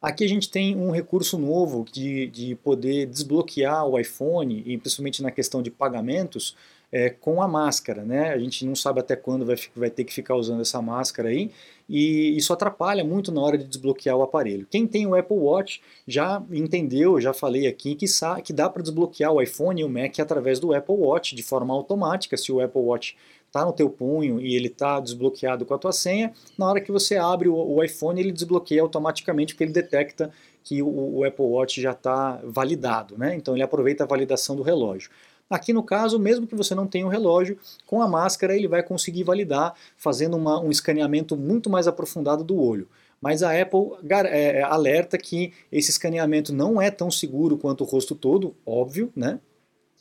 Aqui 0.00 0.24
a 0.24 0.28
gente 0.28 0.48
tem 0.48 0.76
um 0.76 0.92
recurso 0.92 1.36
novo 1.36 1.84
de, 1.90 2.28
de 2.28 2.54
poder 2.54 3.06
desbloquear 3.06 3.84
o 3.84 3.98
iPhone, 3.98 4.62
e 4.64 4.78
principalmente 4.78 5.22
na 5.22 5.30
questão 5.32 5.60
de 5.60 5.72
pagamentos, 5.72 6.54
é, 6.90 7.10
com 7.10 7.42
a 7.42 7.48
máscara. 7.48 8.04
Né? 8.04 8.30
A 8.30 8.38
gente 8.38 8.64
não 8.64 8.74
sabe 8.74 9.00
até 9.00 9.14
quando 9.16 9.44
vai, 9.44 9.56
vai 9.74 9.90
ter 9.90 10.04
que 10.04 10.12
ficar 10.12 10.36
usando 10.36 10.60
essa 10.60 10.80
máscara 10.80 11.28
aí, 11.28 11.50
e 11.88 12.36
isso 12.36 12.52
atrapalha 12.52 13.02
muito 13.02 13.32
na 13.32 13.40
hora 13.40 13.56
de 13.56 13.64
desbloquear 13.64 14.16
o 14.16 14.22
aparelho. 14.22 14.66
Quem 14.70 14.86
tem 14.86 15.06
o 15.06 15.14
Apple 15.14 15.38
Watch 15.38 15.80
já 16.06 16.42
entendeu, 16.50 17.18
já 17.20 17.32
falei 17.32 17.66
aqui, 17.66 17.94
que, 17.94 18.06
que 18.44 18.52
dá 18.52 18.68
para 18.68 18.82
desbloquear 18.82 19.32
o 19.32 19.40
iPhone 19.40 19.80
e 19.80 19.84
o 19.84 19.88
Mac 19.88 20.18
através 20.20 20.60
do 20.60 20.74
Apple 20.74 20.96
Watch 20.96 21.34
de 21.34 21.42
forma 21.42 21.72
automática, 21.72 22.36
se 22.36 22.52
o 22.52 22.60
Apple 22.60 22.82
Watch 22.82 23.16
está 23.46 23.64
no 23.64 23.72
teu 23.72 23.88
punho 23.88 24.38
e 24.38 24.54
ele 24.54 24.66
está 24.68 25.00
desbloqueado 25.00 25.64
com 25.64 25.72
a 25.72 25.78
tua 25.78 25.92
senha, 25.92 26.32
na 26.58 26.68
hora 26.68 26.80
que 26.80 26.92
você 26.92 27.16
abre 27.16 27.48
o, 27.48 27.54
o 27.54 27.82
iPhone 27.82 28.20
ele 28.20 28.32
desbloqueia 28.32 28.82
automaticamente 28.82 29.54
porque 29.54 29.64
ele 29.64 29.72
detecta 29.72 30.30
que 30.62 30.82
o, 30.82 31.18
o 31.18 31.24
Apple 31.24 31.46
Watch 31.46 31.80
já 31.80 31.92
está 31.92 32.38
validado, 32.44 33.16
né? 33.16 33.34
Então 33.34 33.54
ele 33.54 33.62
aproveita 33.62 34.04
a 34.04 34.06
validação 34.06 34.54
do 34.54 34.62
relógio. 34.62 35.10
Aqui 35.50 35.72
no 35.72 35.82
caso, 35.82 36.18
mesmo 36.18 36.46
que 36.46 36.54
você 36.54 36.74
não 36.74 36.86
tenha 36.86 37.06
o 37.06 37.08
um 37.08 37.10
relógio, 37.10 37.58
com 37.86 38.02
a 38.02 38.08
máscara 38.08 38.54
ele 38.54 38.68
vai 38.68 38.82
conseguir 38.82 39.24
validar, 39.24 39.74
fazendo 39.96 40.36
uma, 40.36 40.60
um 40.60 40.70
escaneamento 40.70 41.36
muito 41.36 41.70
mais 41.70 41.86
aprofundado 41.86 42.44
do 42.44 42.60
olho. 42.60 42.88
Mas 43.20 43.42
a 43.42 43.58
Apple 43.60 43.92
é, 44.30 44.62
alerta 44.62 45.18
que 45.18 45.52
esse 45.72 45.90
escaneamento 45.90 46.52
não 46.52 46.80
é 46.80 46.90
tão 46.90 47.10
seguro 47.10 47.56
quanto 47.56 47.82
o 47.82 47.86
rosto 47.86 48.14
todo, 48.14 48.54
óbvio, 48.64 49.10
né? 49.16 49.40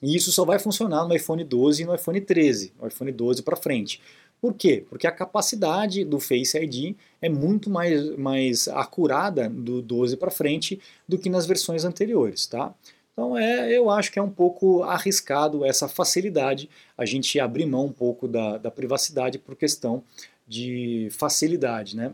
E 0.02 0.16
isso 0.16 0.32
só 0.32 0.46
vai 0.46 0.60
funcionar 0.60 1.08
no 1.08 1.16
iPhone 1.16 1.44
12 1.44 1.82
e 1.82 1.86
no 1.86 1.96
iPhone 1.96 2.22
13, 2.22 2.74
no 2.80 2.88
iPhone 2.88 3.12
12 3.12 3.42
para 3.42 3.56
frente. 3.56 4.00
Por 4.40 4.54
quê? 4.54 4.86
Porque 4.88 5.08
a 5.08 5.12
capacidade 5.12 6.06
do 6.06 6.20
Face 6.20 6.56
ID 6.56 6.96
é 7.20 7.28
muito 7.28 7.72
mais, 7.72 8.16
mais 8.16 8.68
acurada 8.68 9.50
do 9.50 9.82
12 9.82 10.16
para 10.18 10.30
frente 10.30 10.80
do 11.08 11.18
que 11.18 11.30
nas 11.30 11.48
versões 11.48 11.84
anteriores, 11.84 12.46
tá? 12.46 12.74
Então 13.18 13.36
é, 13.36 13.76
eu 13.76 13.90
acho 13.90 14.12
que 14.12 14.20
é 14.20 14.22
um 14.22 14.30
pouco 14.30 14.84
arriscado 14.84 15.66
essa 15.66 15.88
facilidade, 15.88 16.70
a 16.96 17.04
gente 17.04 17.40
abrir 17.40 17.66
mão 17.66 17.86
um 17.86 17.92
pouco 17.92 18.28
da, 18.28 18.60
da 18.60 18.70
privacidade 18.70 19.40
por 19.40 19.56
questão 19.56 20.04
de 20.48 21.10
facilidade, 21.12 21.98
né? 21.98 22.14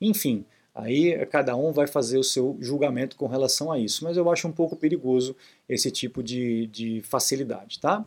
Enfim, 0.00 0.44
Aí 0.76 1.24
cada 1.26 1.54
um 1.54 1.70
vai 1.70 1.86
fazer 1.86 2.18
o 2.18 2.24
seu 2.24 2.56
julgamento 2.60 3.14
com 3.14 3.28
relação 3.28 3.70
a 3.70 3.78
isso, 3.78 4.02
mas 4.02 4.16
eu 4.16 4.28
acho 4.28 4.48
um 4.48 4.52
pouco 4.52 4.74
perigoso 4.74 5.36
esse 5.68 5.88
tipo 5.88 6.20
de, 6.20 6.66
de 6.66 7.00
facilidade, 7.02 7.78
tá? 7.78 8.04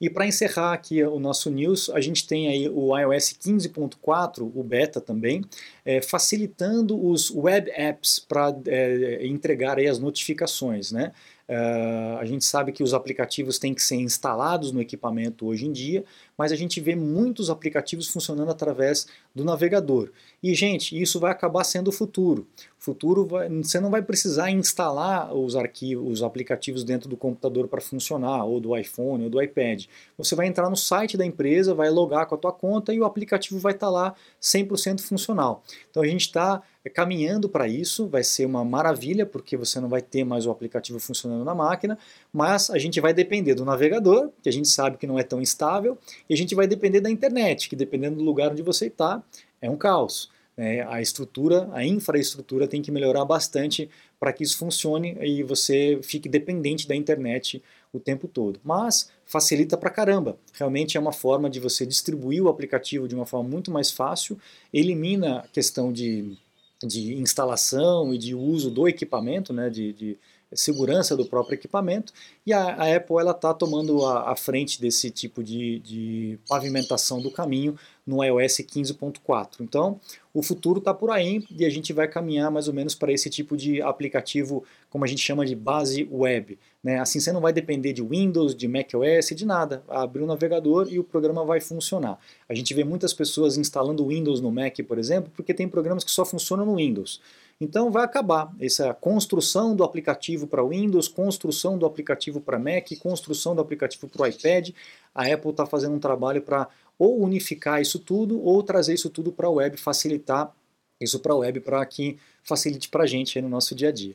E 0.00 0.08
para 0.08 0.26
encerrar 0.26 0.72
aqui 0.72 1.02
o 1.02 1.18
nosso 1.18 1.50
news, 1.50 1.90
a 1.90 2.00
gente 2.00 2.26
tem 2.26 2.48
aí 2.48 2.68
o 2.68 2.96
iOS 2.96 3.34
15.4, 3.34 4.50
o 4.54 4.62
beta 4.62 5.00
também, 5.00 5.44
é, 5.84 6.00
facilitando 6.00 6.98
os 7.04 7.30
web 7.30 7.70
apps 7.72 8.18
para 8.18 8.56
é, 8.66 9.26
entregar 9.26 9.78
aí 9.78 9.86
as 9.86 9.98
notificações, 9.98 10.90
né? 10.90 11.12
Uh, 11.48 12.18
a 12.18 12.26
gente 12.26 12.44
sabe 12.44 12.72
que 12.72 12.82
os 12.82 12.92
aplicativos 12.92 13.58
têm 13.58 13.72
que 13.72 13.82
ser 13.82 13.96
instalados 13.96 14.70
no 14.70 14.82
equipamento 14.82 15.46
hoje 15.46 15.66
em 15.66 15.72
dia, 15.72 16.04
mas 16.36 16.52
a 16.52 16.56
gente 16.56 16.78
vê 16.78 16.94
muitos 16.94 17.48
aplicativos 17.48 18.06
funcionando 18.08 18.50
através 18.50 19.06
do 19.34 19.44
navegador. 19.44 20.10
E, 20.42 20.54
gente, 20.54 21.00
isso 21.00 21.18
vai 21.18 21.32
acabar 21.32 21.64
sendo 21.64 21.88
o 21.88 21.92
futuro. 21.92 22.46
O 22.78 22.84
futuro 22.84 23.26
vai, 23.26 23.48
você 23.48 23.80
não 23.80 23.90
vai 23.90 24.02
precisar 24.02 24.50
instalar 24.50 25.34
os 25.34 25.56
arquivos, 25.56 26.12
os 26.12 26.22
aplicativos 26.22 26.84
dentro 26.84 27.08
do 27.08 27.16
computador 27.16 27.66
para 27.66 27.80
funcionar, 27.80 28.44
ou 28.44 28.60
do 28.60 28.76
iPhone, 28.76 29.24
ou 29.24 29.30
do 29.30 29.42
iPad. 29.42 29.86
Você 30.18 30.34
vai 30.34 30.46
entrar 30.46 30.68
no 30.68 30.76
site 30.76 31.16
da 31.16 31.24
empresa, 31.24 31.74
vai 31.74 31.88
logar 31.88 32.26
com 32.26 32.34
a 32.34 32.38
tua 32.38 32.52
conta 32.52 32.92
e 32.92 33.00
o 33.00 33.06
aplicativo 33.06 33.58
vai 33.58 33.72
estar 33.72 33.86
tá 33.86 33.90
lá 33.90 34.14
100% 34.40 35.00
funcional. 35.00 35.64
Então 35.90 36.02
a 36.02 36.06
gente 36.06 36.26
está 36.26 36.62
caminhando 36.88 37.48
para 37.48 37.66
isso, 37.66 38.06
vai 38.06 38.22
ser 38.22 38.46
uma 38.46 38.64
maravilha, 38.64 39.26
porque 39.26 39.56
você 39.56 39.80
não 39.80 39.88
vai 39.88 40.00
ter 40.02 40.24
mais 40.24 40.46
o 40.46 40.50
aplicativo 40.50 40.98
funcionando 40.98 41.44
na 41.44 41.54
máquina, 41.54 41.98
mas 42.32 42.70
a 42.70 42.78
gente 42.78 43.00
vai 43.00 43.12
depender 43.12 43.54
do 43.54 43.64
navegador, 43.64 44.30
que 44.42 44.48
a 44.48 44.52
gente 44.52 44.68
sabe 44.68 44.96
que 44.96 45.06
não 45.06 45.18
é 45.18 45.22
tão 45.22 45.40
estável, 45.40 45.98
e 46.28 46.34
a 46.34 46.36
gente 46.36 46.54
vai 46.54 46.66
depender 46.66 47.00
da 47.00 47.10
internet, 47.10 47.68
que 47.68 47.76
dependendo 47.76 48.16
do 48.16 48.24
lugar 48.24 48.52
onde 48.52 48.62
você 48.62 48.86
está, 48.86 49.22
é 49.60 49.70
um 49.70 49.76
caos. 49.76 50.30
É, 50.56 50.82
a 50.88 51.00
estrutura, 51.00 51.68
a 51.72 51.84
infraestrutura 51.86 52.66
tem 52.66 52.82
que 52.82 52.90
melhorar 52.90 53.24
bastante 53.24 53.88
para 54.18 54.32
que 54.32 54.42
isso 54.42 54.58
funcione 54.58 55.16
e 55.20 55.44
você 55.44 56.00
fique 56.02 56.28
dependente 56.28 56.88
da 56.88 56.96
internet 56.96 57.62
o 57.92 58.00
tempo 58.00 58.26
todo. 58.26 58.58
Mas 58.64 59.08
facilita 59.24 59.76
pra 59.76 59.88
caramba. 59.88 60.36
Realmente 60.52 60.96
é 60.96 61.00
uma 61.00 61.12
forma 61.12 61.48
de 61.48 61.60
você 61.60 61.86
distribuir 61.86 62.42
o 62.42 62.48
aplicativo 62.48 63.06
de 63.06 63.14
uma 63.14 63.24
forma 63.24 63.48
muito 63.48 63.70
mais 63.70 63.92
fácil, 63.92 64.36
elimina 64.72 65.38
a 65.38 65.48
questão 65.48 65.92
de, 65.92 66.36
de 66.84 67.14
instalação 67.14 68.14
e 68.14 68.18
de 68.18 68.34
uso 68.34 68.70
do 68.70 68.86
equipamento, 68.86 69.52
né, 69.52 69.68
de, 69.68 69.92
de 69.92 70.18
segurança 70.52 71.16
do 71.16 71.26
próprio 71.26 71.54
equipamento 71.54 72.12
e 72.46 72.52
a, 72.52 72.74
a 72.74 72.96
Apple 72.96 73.16
está 73.28 73.52
tomando 73.52 74.04
a, 74.04 74.32
a, 74.32 74.36
frente 74.36 74.80
desse 74.80 75.10
tipo 75.10 75.42
de, 75.42 75.78
de 75.80 76.38
pavimentação 76.48 77.20
do 77.20 77.30
caminho 77.30 77.76
no 78.06 78.24
iOS 78.24 78.58
15.4. 78.58 79.60
Então 79.60 80.00
o 80.32 80.42
futuro 80.42 80.78
está 80.78 80.94
por 80.94 81.10
aí 81.10 81.44
e 81.50 81.66
a 81.66 81.70
gente 81.70 81.92
vai 81.92 82.08
caminhar 82.08 82.50
mais 82.50 82.68
ou 82.68 82.74
menos 82.74 82.94
para 82.94 83.12
esse 83.12 83.28
tipo 83.28 83.56
de 83.56 83.82
aplicativo, 83.82 84.64
como 84.88 85.04
a 85.04 85.08
gente 85.08 85.20
chama 85.20 85.44
de 85.44 85.54
base 85.54 86.08
web. 86.10 86.58
Né? 86.82 86.98
Assim 86.98 87.20
você 87.20 87.32
não 87.32 87.40
vai 87.40 87.52
depender 87.52 87.92
de 87.92 88.02
Windows, 88.02 88.54
de 88.54 88.66
macOS, 88.68 89.28
de 89.34 89.44
nada. 89.44 89.82
Abre 89.88 90.22
o 90.22 90.26
navegador 90.26 90.88
e 90.90 90.98
o 90.98 91.04
programa 91.04 91.44
vai 91.44 91.60
funcionar. 91.60 92.18
A 92.48 92.54
gente 92.54 92.72
vê 92.72 92.84
muitas 92.84 93.12
pessoas 93.12 93.58
instalando 93.58 94.06
Windows 94.06 94.40
no 94.40 94.50
Mac, 94.50 94.78
por 94.86 94.98
exemplo, 94.98 95.30
porque 95.34 95.52
tem 95.52 95.68
programas 95.68 96.04
que 96.04 96.10
só 96.10 96.24
funcionam 96.24 96.64
no 96.64 96.76
Windows. 96.76 97.20
Então 97.60 97.90
vai 97.90 98.04
acabar 98.04 98.54
essa 98.60 98.94
construção 98.94 99.74
do 99.74 99.82
aplicativo 99.82 100.46
para 100.46 100.62
Windows, 100.62 101.08
construção 101.08 101.76
do 101.76 101.86
aplicativo 101.86 102.40
para 102.40 102.58
Mac, 102.58 102.86
construção 103.00 103.54
do 103.54 103.60
aplicativo 103.60 104.08
para 104.08 104.22
o 104.22 104.26
iPad. 104.26 104.70
A 105.12 105.26
Apple 105.26 105.50
está 105.50 105.66
fazendo 105.66 105.96
um 105.96 105.98
trabalho 105.98 106.40
para 106.40 106.68
ou 106.96 107.20
unificar 107.20 107.80
isso 107.80 107.98
tudo 107.98 108.40
ou 108.40 108.62
trazer 108.62 108.94
isso 108.94 109.10
tudo 109.10 109.32
para 109.32 109.48
a 109.48 109.50
web, 109.50 109.76
facilitar 109.76 110.54
isso 111.00 111.18
para 111.18 111.32
a 111.32 111.36
web 111.36 111.60
para 111.60 111.84
que 111.84 112.16
facilite 112.44 112.88
para 112.88 113.02
a 113.04 113.06
gente 113.06 113.40
no 113.40 113.48
nosso 113.48 113.74
dia 113.74 113.88
a 113.88 113.92
dia. 113.92 114.14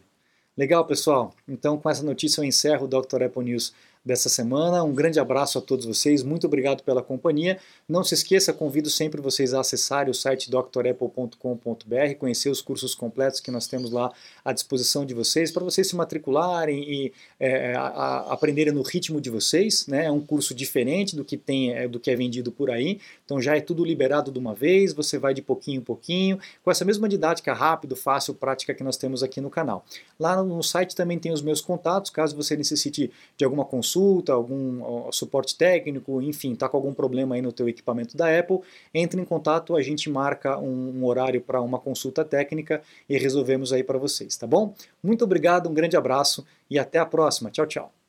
Legal, 0.56 0.86
pessoal? 0.86 1.34
Então, 1.47 1.77
com 1.77 1.89
essa 1.89 2.03
notícia 2.03 2.39
eu 2.39 2.45
encerro 2.45 2.86
o 2.86 2.88
Dr. 2.88 3.23
Apple 3.23 3.43
News 3.43 3.73
dessa 4.05 4.27
semana. 4.27 4.83
Um 4.83 4.93
grande 4.93 5.19
abraço 5.19 5.57
a 5.57 5.61
todos 5.61 5.85
vocês, 5.85 6.23
muito 6.23 6.45
obrigado 6.45 6.83
pela 6.83 7.01
companhia. 7.01 7.57
Não 7.87 8.03
se 8.03 8.13
esqueça, 8.13 8.51
convido 8.51 8.89
sempre 8.89 9.21
vocês 9.21 9.53
a 9.53 9.61
acessarem 9.61 10.11
o 10.11 10.13
site 10.13 10.51
drapple.com.br, 10.51 12.15
conhecer 12.19 12.49
os 12.49 12.61
cursos 12.61 12.93
completos 12.93 13.39
que 13.39 13.49
nós 13.49 13.65
temos 13.65 13.91
lá 13.91 14.11
à 14.43 14.51
disposição 14.51 15.05
de 15.05 15.13
vocês, 15.13 15.51
para 15.51 15.63
vocês 15.63 15.87
se 15.87 15.95
matricularem 15.95 16.83
e 16.83 17.13
é, 17.39 17.73
a, 17.75 17.81
a, 17.81 18.33
aprenderem 18.33 18.73
no 18.73 18.81
ritmo 18.81 19.21
de 19.21 19.29
vocês. 19.29 19.87
Né? 19.87 20.05
É 20.05 20.11
um 20.11 20.19
curso 20.19 20.53
diferente 20.53 21.15
do 21.15 21.23
que, 21.23 21.37
tem, 21.37 21.73
é, 21.73 21.87
do 21.87 21.99
que 21.99 22.11
é 22.11 22.15
vendido 22.15 22.51
por 22.51 22.69
aí, 22.69 22.99
então 23.23 23.41
já 23.41 23.55
é 23.55 23.61
tudo 23.61 23.85
liberado 23.85 24.31
de 24.31 24.39
uma 24.39 24.53
vez, 24.53 24.91
você 24.91 25.17
vai 25.17 25.33
de 25.33 25.41
pouquinho 25.41 25.77
em 25.77 25.83
pouquinho, 25.83 26.39
com 26.63 26.69
essa 26.69 26.83
mesma 26.83 27.07
didática 27.07 27.53
rápido, 27.53 27.95
fácil, 27.95 28.33
prática 28.33 28.73
que 28.73 28.83
nós 28.83 28.97
temos 28.97 29.23
aqui 29.23 29.39
no 29.39 29.49
canal. 29.49 29.85
Lá 30.19 30.43
no 30.43 30.61
site 30.61 30.95
também 30.95 31.17
tem 31.17 31.31
os 31.31 31.41
meus 31.41 31.61
contatos, 31.61 32.11
caso 32.11 32.35
você 32.35 32.57
necessite 32.57 33.09
de 33.37 33.45
alguma 33.45 33.63
consulta 33.63 33.92
consulta, 33.93 34.34
algum 34.34 35.12
suporte 35.12 35.56
técnico, 35.56 36.21
enfim, 36.21 36.53
está 36.53 36.67
com 36.67 36.77
algum 36.77 36.93
problema 36.93 37.36
aí 37.36 37.41
no 37.41 37.51
teu 37.51 37.69
equipamento 37.69 38.17
da 38.17 38.38
Apple, 38.38 38.60
entre 38.93 39.21
em 39.21 39.25
contato, 39.25 39.75
a 39.75 39.82
gente 39.82 40.10
marca 40.10 40.58
um, 40.58 40.99
um 40.99 41.06
horário 41.06 41.41
para 41.41 41.62
uma 41.62 41.79
consulta 41.79 42.25
técnica 42.25 42.82
e 43.08 43.17
resolvemos 43.17 43.71
aí 43.71 43.84
para 43.84 43.97
vocês, 43.97 44.36
tá 44.36 44.47
bom? 44.47 44.73
Muito 45.01 45.23
obrigado, 45.23 45.69
um 45.69 45.73
grande 45.73 45.95
abraço 45.95 46.45
e 46.69 46.79
até 46.79 46.99
a 46.99 47.06
próxima. 47.06 47.51
Tchau, 47.51 47.67
tchau. 47.67 48.02